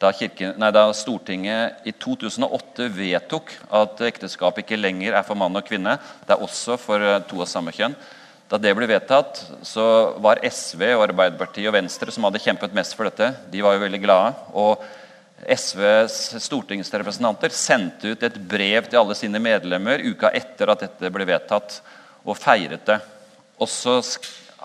[0.00, 5.58] da, kirken, nei, da, Stortinget i 2008 vedtok at ekteskap ikke lenger er for mann
[5.60, 7.92] og kvinne, det er også for eh, to av samme kjønn.
[8.50, 9.84] Da det ble vedtatt, så
[10.18, 13.28] var SV og Arbeiderpartiet og Venstre som hadde kjempet mest for dette.
[13.52, 14.32] De var jo veldig glade.
[14.58, 14.82] Og
[15.46, 21.28] SVs stortingsrepresentanter sendte ut et brev til alle sine medlemmer uka etter at dette ble
[21.30, 21.78] vedtatt,
[22.26, 22.98] og feiret det.
[23.62, 24.00] Og så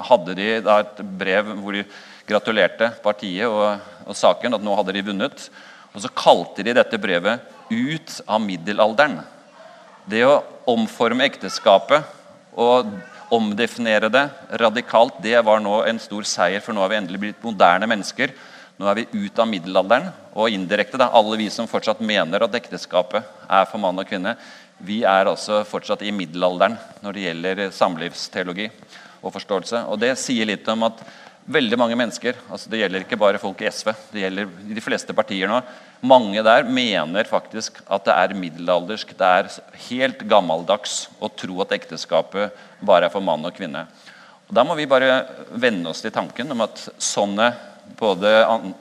[0.09, 1.85] hadde de da et brev hvor de
[2.25, 5.49] gratulerte partiet og, og, saken, at nå hadde de vunnet.
[5.93, 9.21] Og så kalte de dette brevet 'Ut av middelalderen'.
[10.09, 12.03] Det å omforme ekteskapet
[12.53, 12.89] og
[13.33, 14.25] omdefinere det
[14.61, 18.33] radikalt, det var nå en stor seier, for nå har vi endelig blitt moderne mennesker.
[18.75, 20.11] Nå er vi ut av middelalderen.
[20.35, 24.35] Og indirekte, da, alle vi som fortsatt mener at ekteskapet er for mann og kvinne,
[24.83, 28.67] vi er altså fortsatt i middelalderen når det gjelder samlivsteologi
[29.21, 29.85] og forståelse.
[29.87, 30.99] Og det sier litt om at
[31.45, 35.13] veldig mange mennesker altså Det gjelder ikke bare folk i SV, det gjelder de fleste
[35.17, 35.59] partier nå.
[36.05, 39.51] Mange der mener faktisk at det er middelaldersk, det er
[39.87, 43.85] helt gammeldags å tro at ekteskapet bare er for mann og kvinne.
[44.45, 47.53] Og Da må vi bare venne oss til tanken om at sånne
[47.97, 48.31] både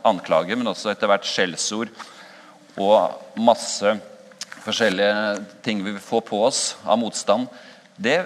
[0.04, 1.92] anklager, men også etter hvert skjellsord
[2.80, 3.92] og masse
[4.64, 7.46] forskjellige ting vi får på oss av motstand,
[8.00, 8.18] det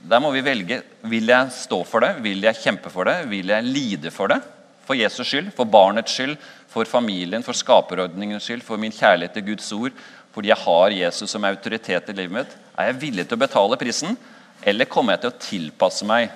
[0.00, 0.80] der må vi velge.
[1.12, 2.14] Vil jeg stå for det?
[2.24, 3.26] Vil jeg kjempe for det?
[3.28, 4.40] Vil jeg lide for det?
[4.86, 6.38] For Jesus skyld, for barnets skyld,
[6.70, 9.96] for familien, for skaperordningens skyld, for min kjærlighet til Guds ord,
[10.34, 12.56] fordi jeg har Jesus som autoritet i livet mitt.
[12.78, 14.16] Er jeg villig til å betale prisen,
[14.62, 16.30] eller kommer jeg til å tilpasse meg?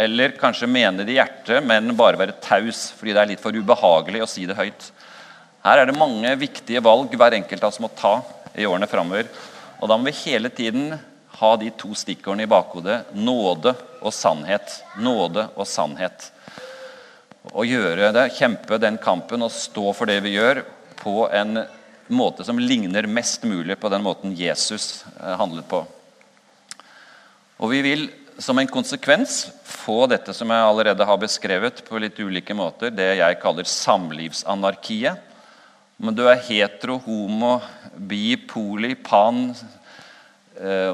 [0.00, 3.56] Eller kanskje mene det i hjertet, men bare være taus fordi det er litt for
[3.56, 4.90] ubehagelig å si det høyt.
[5.64, 8.18] Her er det mange viktige valg hver enkelt av oss må ta
[8.56, 9.28] i årene framover.
[9.80, 10.96] Og da må vi hele tiden
[11.38, 14.80] ha de to stikkordene i bakhodet nåde og sannhet.
[15.02, 16.30] Nåde og sannhet.
[17.52, 20.62] Å gjøre det, kjempe den kampen og stå for det vi gjør,
[21.00, 21.64] på en
[22.08, 25.82] måte som ligner mest mulig på den måten Jesus eh, handlet på.
[27.60, 28.06] Og vi vil
[28.38, 33.14] som en konsekvens få dette som jeg allerede har beskrevet på litt ulike måter, det
[33.20, 35.30] jeg kaller samlivsanarkiet.
[36.02, 37.58] Om du er hetero, homo,
[37.94, 39.52] bi, poli, pan,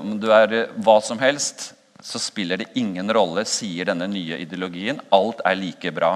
[0.01, 4.39] om du er eh, hva som helst, så spiller det ingen rolle, sier denne nye
[4.41, 5.01] ideologien.
[5.13, 6.15] Alt er like bra.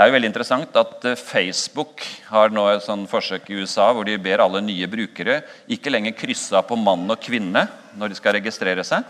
[0.00, 3.90] Det er jo veldig interessant at eh, Facebook har nå et sånn forsøk i USA
[3.92, 7.66] hvor de ber alle nye brukere ikke lenger krysse av på mann og kvinne
[8.00, 9.04] når de skal registrere seg,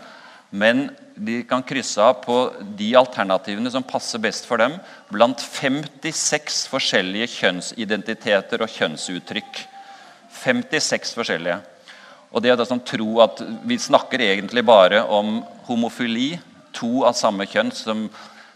[0.51, 2.37] men de kan krysse av på
[2.75, 4.75] de alternativene som passer best for dem,
[5.07, 9.61] blant 56 forskjellige kjønnsidentiteter og kjønnsuttrykk.
[10.41, 11.61] 56 forskjellige.
[12.31, 16.39] Og det å sånn, tro at Vi snakker egentlig bare om homofili,
[16.71, 18.05] to av samme kjønn som,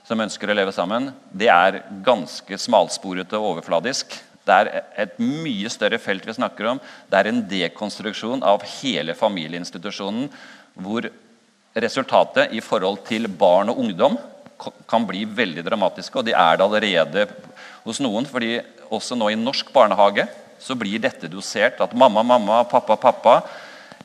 [0.08, 1.10] som ønsker å leve sammen.
[1.32, 4.16] Det er ganske smalsporete og overfladisk.
[4.46, 4.70] Det er
[5.04, 6.80] et mye større felt vi snakker om.
[7.12, 10.30] Det er en dekonstruksjon av hele familieinstitusjonen
[10.80, 11.10] hvor
[11.76, 14.16] resultatet i forhold til barn og ungdom
[14.88, 16.16] kan bli veldig dramatiske.
[16.22, 17.28] Og de er det allerede
[17.84, 18.26] hos noen.
[18.26, 20.28] fordi også nå i norsk barnehage
[20.62, 23.42] så blir dette dosert at mamma, mamma, pappa, pappa.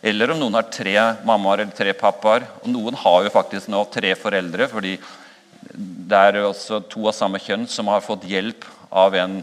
[0.02, 0.96] Eller om noen har tre
[1.28, 2.46] mammaer eller tre pappaer.
[2.62, 4.68] Og noen har jo faktisk nå tre foreldre.
[4.68, 4.98] fordi
[5.70, 9.42] det er også to av samme kjønn som har fått hjelp av en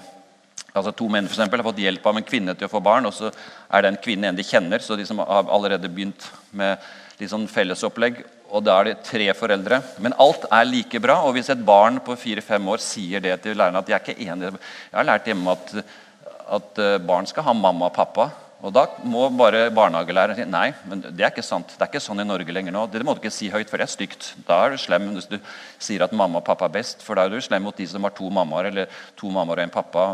[0.78, 3.08] altså To menn for eksempel, har fått hjelp av en kvinne til å få barn,
[3.10, 3.32] og så
[3.74, 4.78] er den kvinnen en de kjenner.
[4.78, 6.78] Så de som har allerede begynt med
[7.18, 9.82] litt sånn fellesopplegg og da er det tre foreldre.
[10.03, 11.20] Men alt er like bra.
[11.28, 14.20] Og hvis et barn på fire-fem år sier det til læreren at de er ikke
[14.24, 15.74] enige Jeg har lært hjemme at,
[16.60, 18.30] at eh, barn skal ha mamma og pappa.
[18.66, 21.76] Og da må bare barnehagelæreren si nei, men det er ikke sant.
[21.76, 22.88] Det er ikke sånn i Norge lenger nå.
[22.89, 24.32] Det må du ikke si høyt, for det er stygt.
[24.47, 25.38] Da er du slem hvis du
[25.78, 27.05] sier at mamma og pappa er best.
[27.05, 29.68] For da er du slem mot de som har to mammaer eller to mammaer og
[29.68, 30.08] en pappa.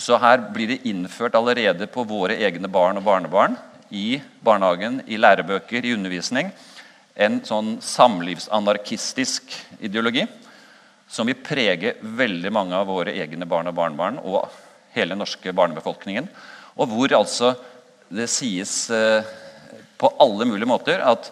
[0.00, 3.58] Så her blir det innført allerede på våre egne barn og barnebarn
[3.92, 6.50] i barnehagen, i lærebøker, i undervisning
[7.16, 10.26] en sånn samlivsanarkistisk ideologi
[11.08, 14.50] som vil prege veldig mange av våre egne barn og barnebarn og
[14.96, 16.28] hele den norske barnebefolkningen.
[16.76, 17.54] Og hvor altså
[18.12, 19.26] det sies eh,
[19.98, 21.30] på alle mulige måter at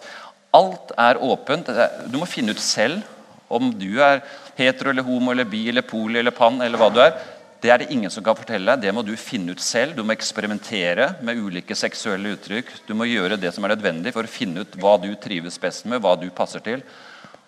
[0.55, 1.69] alt er åpent.
[2.09, 3.03] Du må finne ut selv
[3.51, 4.23] om du er
[4.57, 7.15] hetero eller homo eller bi eller poli eller pan eller hva du er.
[7.61, 8.83] Det er det ingen som kan fortelle deg.
[8.85, 9.95] Det må du finne ut selv.
[9.95, 12.71] Du må eksperimentere med ulike seksuelle uttrykk.
[12.87, 15.87] Du må gjøre det som er nødvendig for å finne ut hva du trives best
[15.89, 16.83] med, hva du passer til.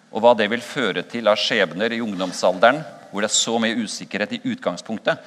[0.09, 2.79] Og hva det vil føre til av skjebner i ungdomsalderen,
[3.11, 5.21] hvor det er så mye usikkerhet i utgangspunktet.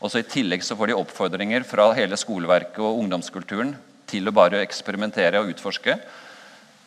[0.00, 3.74] Og så I tillegg så får de oppfordringer fra hele skoleverket og ungdomskulturen
[4.10, 5.96] til å bare eksperimentere og utforske.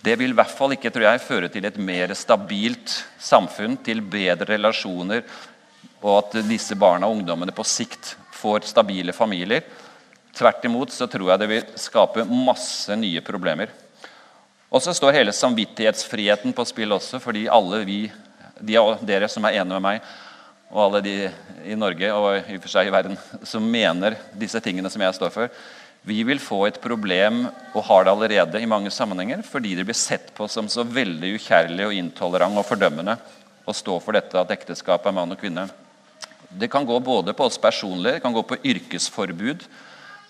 [0.04, 4.02] Det vil i hvert fall ikke tror jeg, føre til et mer stabilt samfunn, til
[4.02, 5.24] bedre relasjoner,
[6.04, 9.64] og at disse barna og ungdommene på sikt får stabile familier.
[10.36, 13.72] Tvert imot så tror jeg det vil skape masse nye problemer.
[14.74, 18.00] Og så står hele samvittighetsfriheten på spill også, fordi alle vi,
[18.60, 20.14] de av dere som er enige med meg,
[20.74, 21.16] og alle de
[21.70, 25.16] i Norge og i og for seg i verden som mener disse tingene som jeg
[25.16, 25.54] står for,
[26.04, 29.96] vi vil få et problem, og har det allerede i mange sammenhenger, fordi det blir
[29.96, 33.16] sett på som så veldig ukjærlig og intolerant og fordømmende
[33.64, 35.70] å stå for dette at ekteskap er mann og kvinne.
[36.52, 39.64] Det kan gå både på oss personlig, det kan gå på yrkesforbud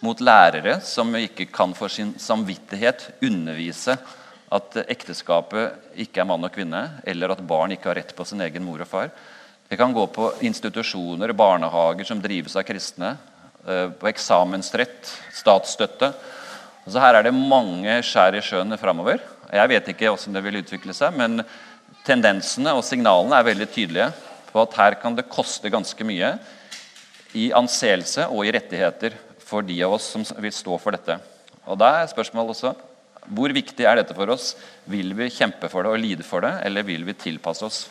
[0.05, 3.97] mot lærere som ikke kan for sin samvittighet undervise
[4.53, 8.45] at ekteskapet ikke er mann og kvinne, eller at barn ikke har rett på sin
[8.45, 9.09] egen mor og far.
[9.73, 13.15] Det kan gå på institusjoner, barnehager som drives av kristne,
[13.65, 16.11] eh, på eksamensrett, statsstøtte.
[16.85, 19.17] Så Her er det mange skjær i sjøen framover.
[19.51, 21.41] Jeg vet ikke hvordan det vil utvikle seg, men
[22.05, 24.13] tendensene og signalene er veldig tydelige
[24.51, 26.37] på at her kan det koste ganske mye
[27.33, 31.17] i anseelse og i rettigheter for de av oss som vil stå for dette.
[31.65, 32.75] Og Da er spørsmålet også
[33.25, 34.55] hvor viktig er dette for oss?
[34.85, 37.89] Vil vi kjempe for det og lide for det, eller vil vi tilpasse oss?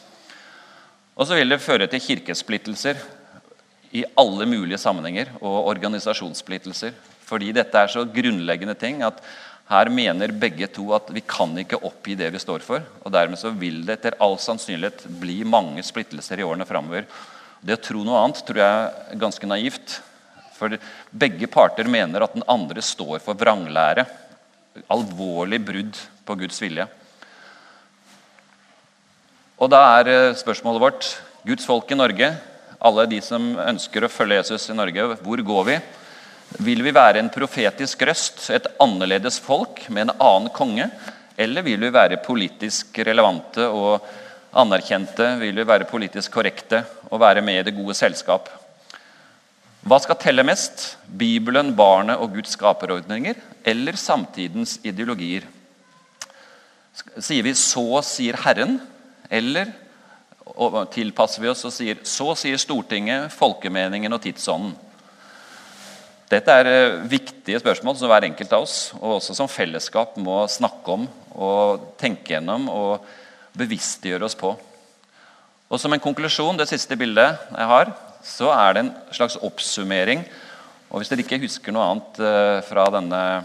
[1.13, 3.01] Og så vil det føre til kirkesplittelser
[3.93, 6.95] i alle mulige sammenhenger og organisasjonssplittelser.
[7.29, 9.21] Fordi dette er så grunnleggende ting at
[9.73, 12.83] her mener begge to at vi kan ikke oppgi det vi står for.
[13.05, 17.07] og Dermed så vil det etter all sannsynlighet bli mange splittelser i årene framover.
[17.63, 20.01] Det å tro noe annet tror jeg er ganske naivt.
[20.57, 20.77] For
[21.11, 24.05] begge parter mener at den andre står for vranglære.
[24.93, 26.89] Alvorlig brudd på Guds vilje.
[29.63, 31.09] Og da er eh, spørsmålet vårt
[31.47, 32.33] Guds folk i Norge,
[32.83, 35.77] alle de som ønsker å følge Jesus i Norge, hvor går vi?
[36.67, 40.89] Vil vi være en profetisk røst, et annerledes folk med en annen konge?
[41.39, 44.03] Eller vil vi være politisk relevante og
[44.59, 45.31] anerkjente?
[45.39, 46.83] Vil vi være politisk korrekte
[47.13, 48.51] og være med i det gode selskap?
[49.87, 50.97] Hva skal telle mest?
[51.07, 55.47] Bibelen, barnet og Guds skaperordninger eller samtidens ideologier?
[57.19, 58.81] Sier vi 'så sier Herren',
[59.33, 59.72] eller
[60.93, 64.74] tilpasser vi oss og sier 'så sier Stortinget, folkemeningen og tidsånden'?
[66.33, 70.47] Dette er eh, viktige spørsmål som hver enkelt av oss og også som fellesskap må
[70.49, 73.05] snakke om og tenke gjennom og
[73.53, 74.55] bevisstgjøre oss på.
[75.68, 77.93] Og Som en konklusjon, det siste bildet jeg har,
[78.24, 80.24] så er det en slags oppsummering.
[80.91, 83.45] Og Hvis dere ikke husker noe annet eh, fra denne,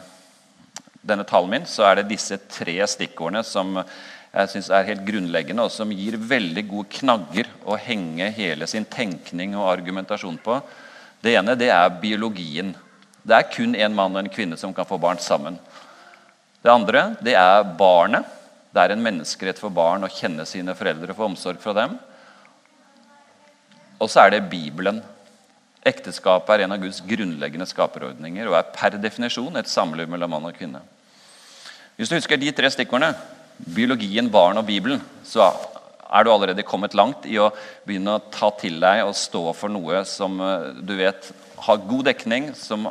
[1.04, 3.82] denne talen min, så er det disse tre stikkordene som
[4.38, 8.86] jeg synes er helt grunnleggende, og som gir veldig gode knagger å henge hele sin
[8.86, 10.60] tenkning og argumentasjon på.
[11.26, 12.76] Det ene det er biologien.
[13.26, 15.58] Det er kun en mann og en kvinne som kan få barn sammen.
[16.62, 18.28] Det andre det er barnet.
[18.70, 21.96] Det er en menneskerett for barn å kjenne sine foreldre og få omsorg fra dem.
[23.98, 25.00] Og så er det Bibelen.
[25.88, 30.46] Ekteskapet er en av Guds grunnleggende skaperordninger og er per definisjon et samliv mellom mann
[30.46, 30.84] og kvinne.
[31.98, 33.16] Hvis du husker de tre stikkordene
[33.58, 35.50] biologien, barn og Bibelen, så
[36.08, 37.50] er du allerede kommet langt i å
[37.88, 41.32] begynne å ta til deg og stå for noe som eh, du vet
[41.68, 42.88] har god dekning, som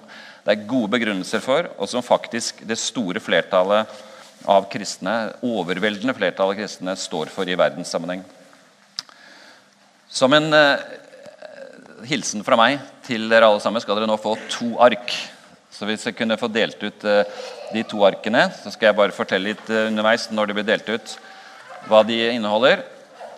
[0.46, 3.88] det er gode begrunnelser for, og som faktisk det store flertallet
[4.46, 8.22] av kristne, overveldende flertallet av kristne står for i verdenssammenheng.
[10.06, 10.84] Som en eh,
[12.06, 15.14] hilsen fra meg til dere alle sammen skal dere nå få to ark.
[15.76, 17.40] Så hvis jeg kunne få delt ut eh,
[17.74, 20.88] de to arkene, så skal jeg bare fortelle litt eh, underveis når de blir delt
[20.88, 21.16] ut,
[21.90, 22.80] hva de inneholder.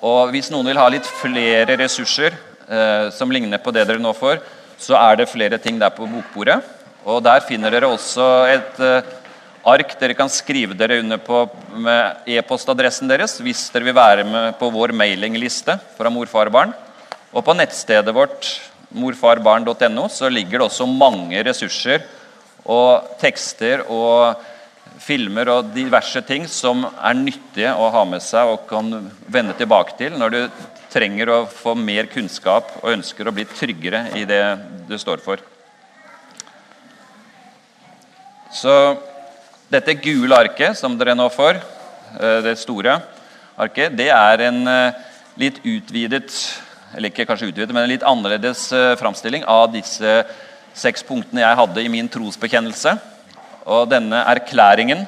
[0.07, 2.36] Og hvis noen vil ha litt flere ressurser
[2.70, 4.39] eh, som ligner på det dere nå får,
[4.78, 6.61] så er det flere ting der på bokbordet.
[7.09, 9.09] Og der finner dere også et eh,
[9.66, 11.43] ark dere kan skrive dere under på
[11.74, 16.70] med e-postadressen deres hvis dere vil være med på vår mailingliste fra morfarbarn.
[17.34, 18.47] Og på nettstedet vårt
[18.95, 22.07] morfarbarn.no så ligger det også mange ressurser
[22.68, 24.38] og tekster og
[25.00, 28.90] filmer og diverse ting som er nyttige å ha med seg og kan
[29.30, 30.40] vende tilbake til når du
[30.92, 34.42] trenger å få mer kunnskap og ønsker å bli tryggere i det
[34.88, 35.40] du står for.
[38.52, 38.74] Så
[39.68, 41.60] dette gule arket som dere nå får,
[42.20, 42.96] eh, det store
[43.58, 45.04] arket, det er en eh,
[45.36, 46.32] litt utvidet
[46.96, 50.22] eller ikke kanskje utvidet, men en litt annerledes eh, framstilling av disse
[50.79, 52.95] seks punktene jeg hadde i min trosbekjennelse.
[53.68, 55.05] Og denne erklæringen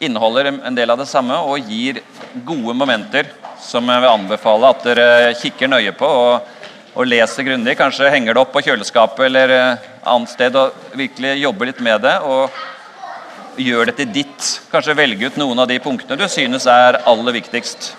[0.00, 2.00] inneholder en del av det samme og gir
[2.46, 3.28] gode momenter
[3.60, 5.06] som jeg vil anbefale at dere
[5.36, 6.48] kikker nøye på og,
[6.94, 7.76] og leser grundig.
[7.78, 12.00] Kanskje henger det opp på kjøleskapet eller eh, annet sted og virkelig jobber litt med
[12.06, 12.16] det.
[12.24, 14.50] Og gjør det til ditt.
[14.72, 17.92] Kanskje velge ut noen av de punktene du synes er aller viktigst.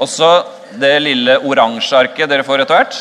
[0.00, 0.28] Også
[0.80, 3.00] det lille oransje arket dere får etter hvert.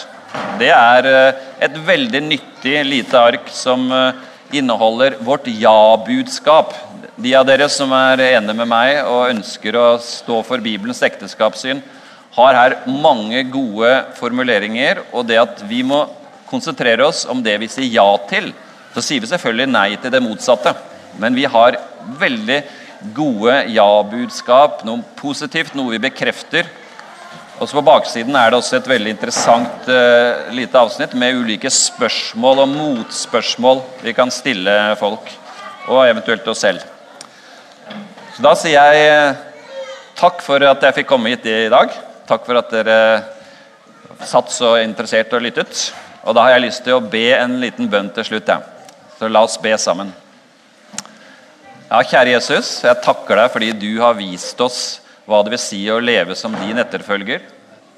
[0.59, 4.17] Det er eh, et veldig nyttig lite ark som eh,
[4.59, 6.73] inneholder vårt ja-budskap.
[7.19, 11.81] De av dere som er enige med meg og ønsker å stå for Bibelens ekteskapssyn,
[12.35, 15.03] har her mange gode formuleringer.
[15.13, 16.05] Og det at vi må
[16.49, 18.51] konsentrere oss om det vi sier ja til.
[18.95, 20.75] Så sier vi selvfølgelig nei til det motsatte.
[21.19, 21.79] Men vi har
[22.19, 22.59] veldig
[23.15, 26.67] gode ja-budskap, noe positivt, noe vi bekrefter
[27.59, 32.63] også På baksiden er det også et veldig interessant uh, lite avsnitt med ulike spørsmål
[32.63, 35.27] og motspørsmål vi kan stille folk,
[35.91, 36.85] og eventuelt oss selv.
[38.35, 39.41] Så Da sier jeg uh,
[40.19, 41.91] takk for at jeg fikk komme hit i dag.
[42.29, 42.99] Takk for at dere
[44.23, 45.89] satt så interessert og lyttet.
[46.23, 48.49] Og da har jeg lyst til å be en liten bønn til slutt.
[48.51, 48.61] Ja.
[49.19, 50.11] Så la oss be sammen.
[51.89, 54.99] Ja, Kjære Jesus, jeg takker deg fordi du har vist oss
[55.29, 57.43] hva det vil si å leve som din etterfølger.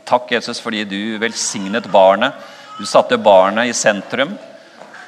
[0.07, 2.36] Takk, Jesus, fordi du velsignet barnet.
[2.75, 4.34] Du satte barnet i sentrum.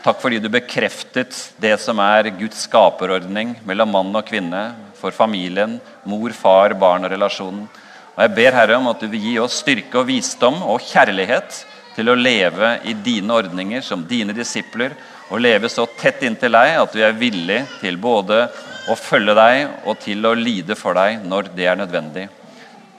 [0.03, 4.63] Takk fordi du bekreftet det som er Guds skaperordning mellom mann og kvinne,
[4.95, 7.67] for familien, mor, far, barn og relasjonen.
[8.13, 11.63] Og Jeg ber Herre om at du vil gi oss styrke og visdom og kjærlighet
[11.97, 14.95] til å leve i dine ordninger som dine disipler,
[15.27, 18.45] og leve så tett inntil deg at vi er villige til både
[18.89, 22.27] å følge deg og til å lide for deg når det er nødvendig.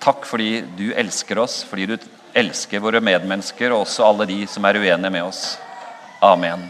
[0.04, 1.96] Takk fordi du elsker oss, fordi du
[2.36, 5.44] elsker våre medmennesker og også alle de som er uenige med oss.
[6.24, 6.66] Amen.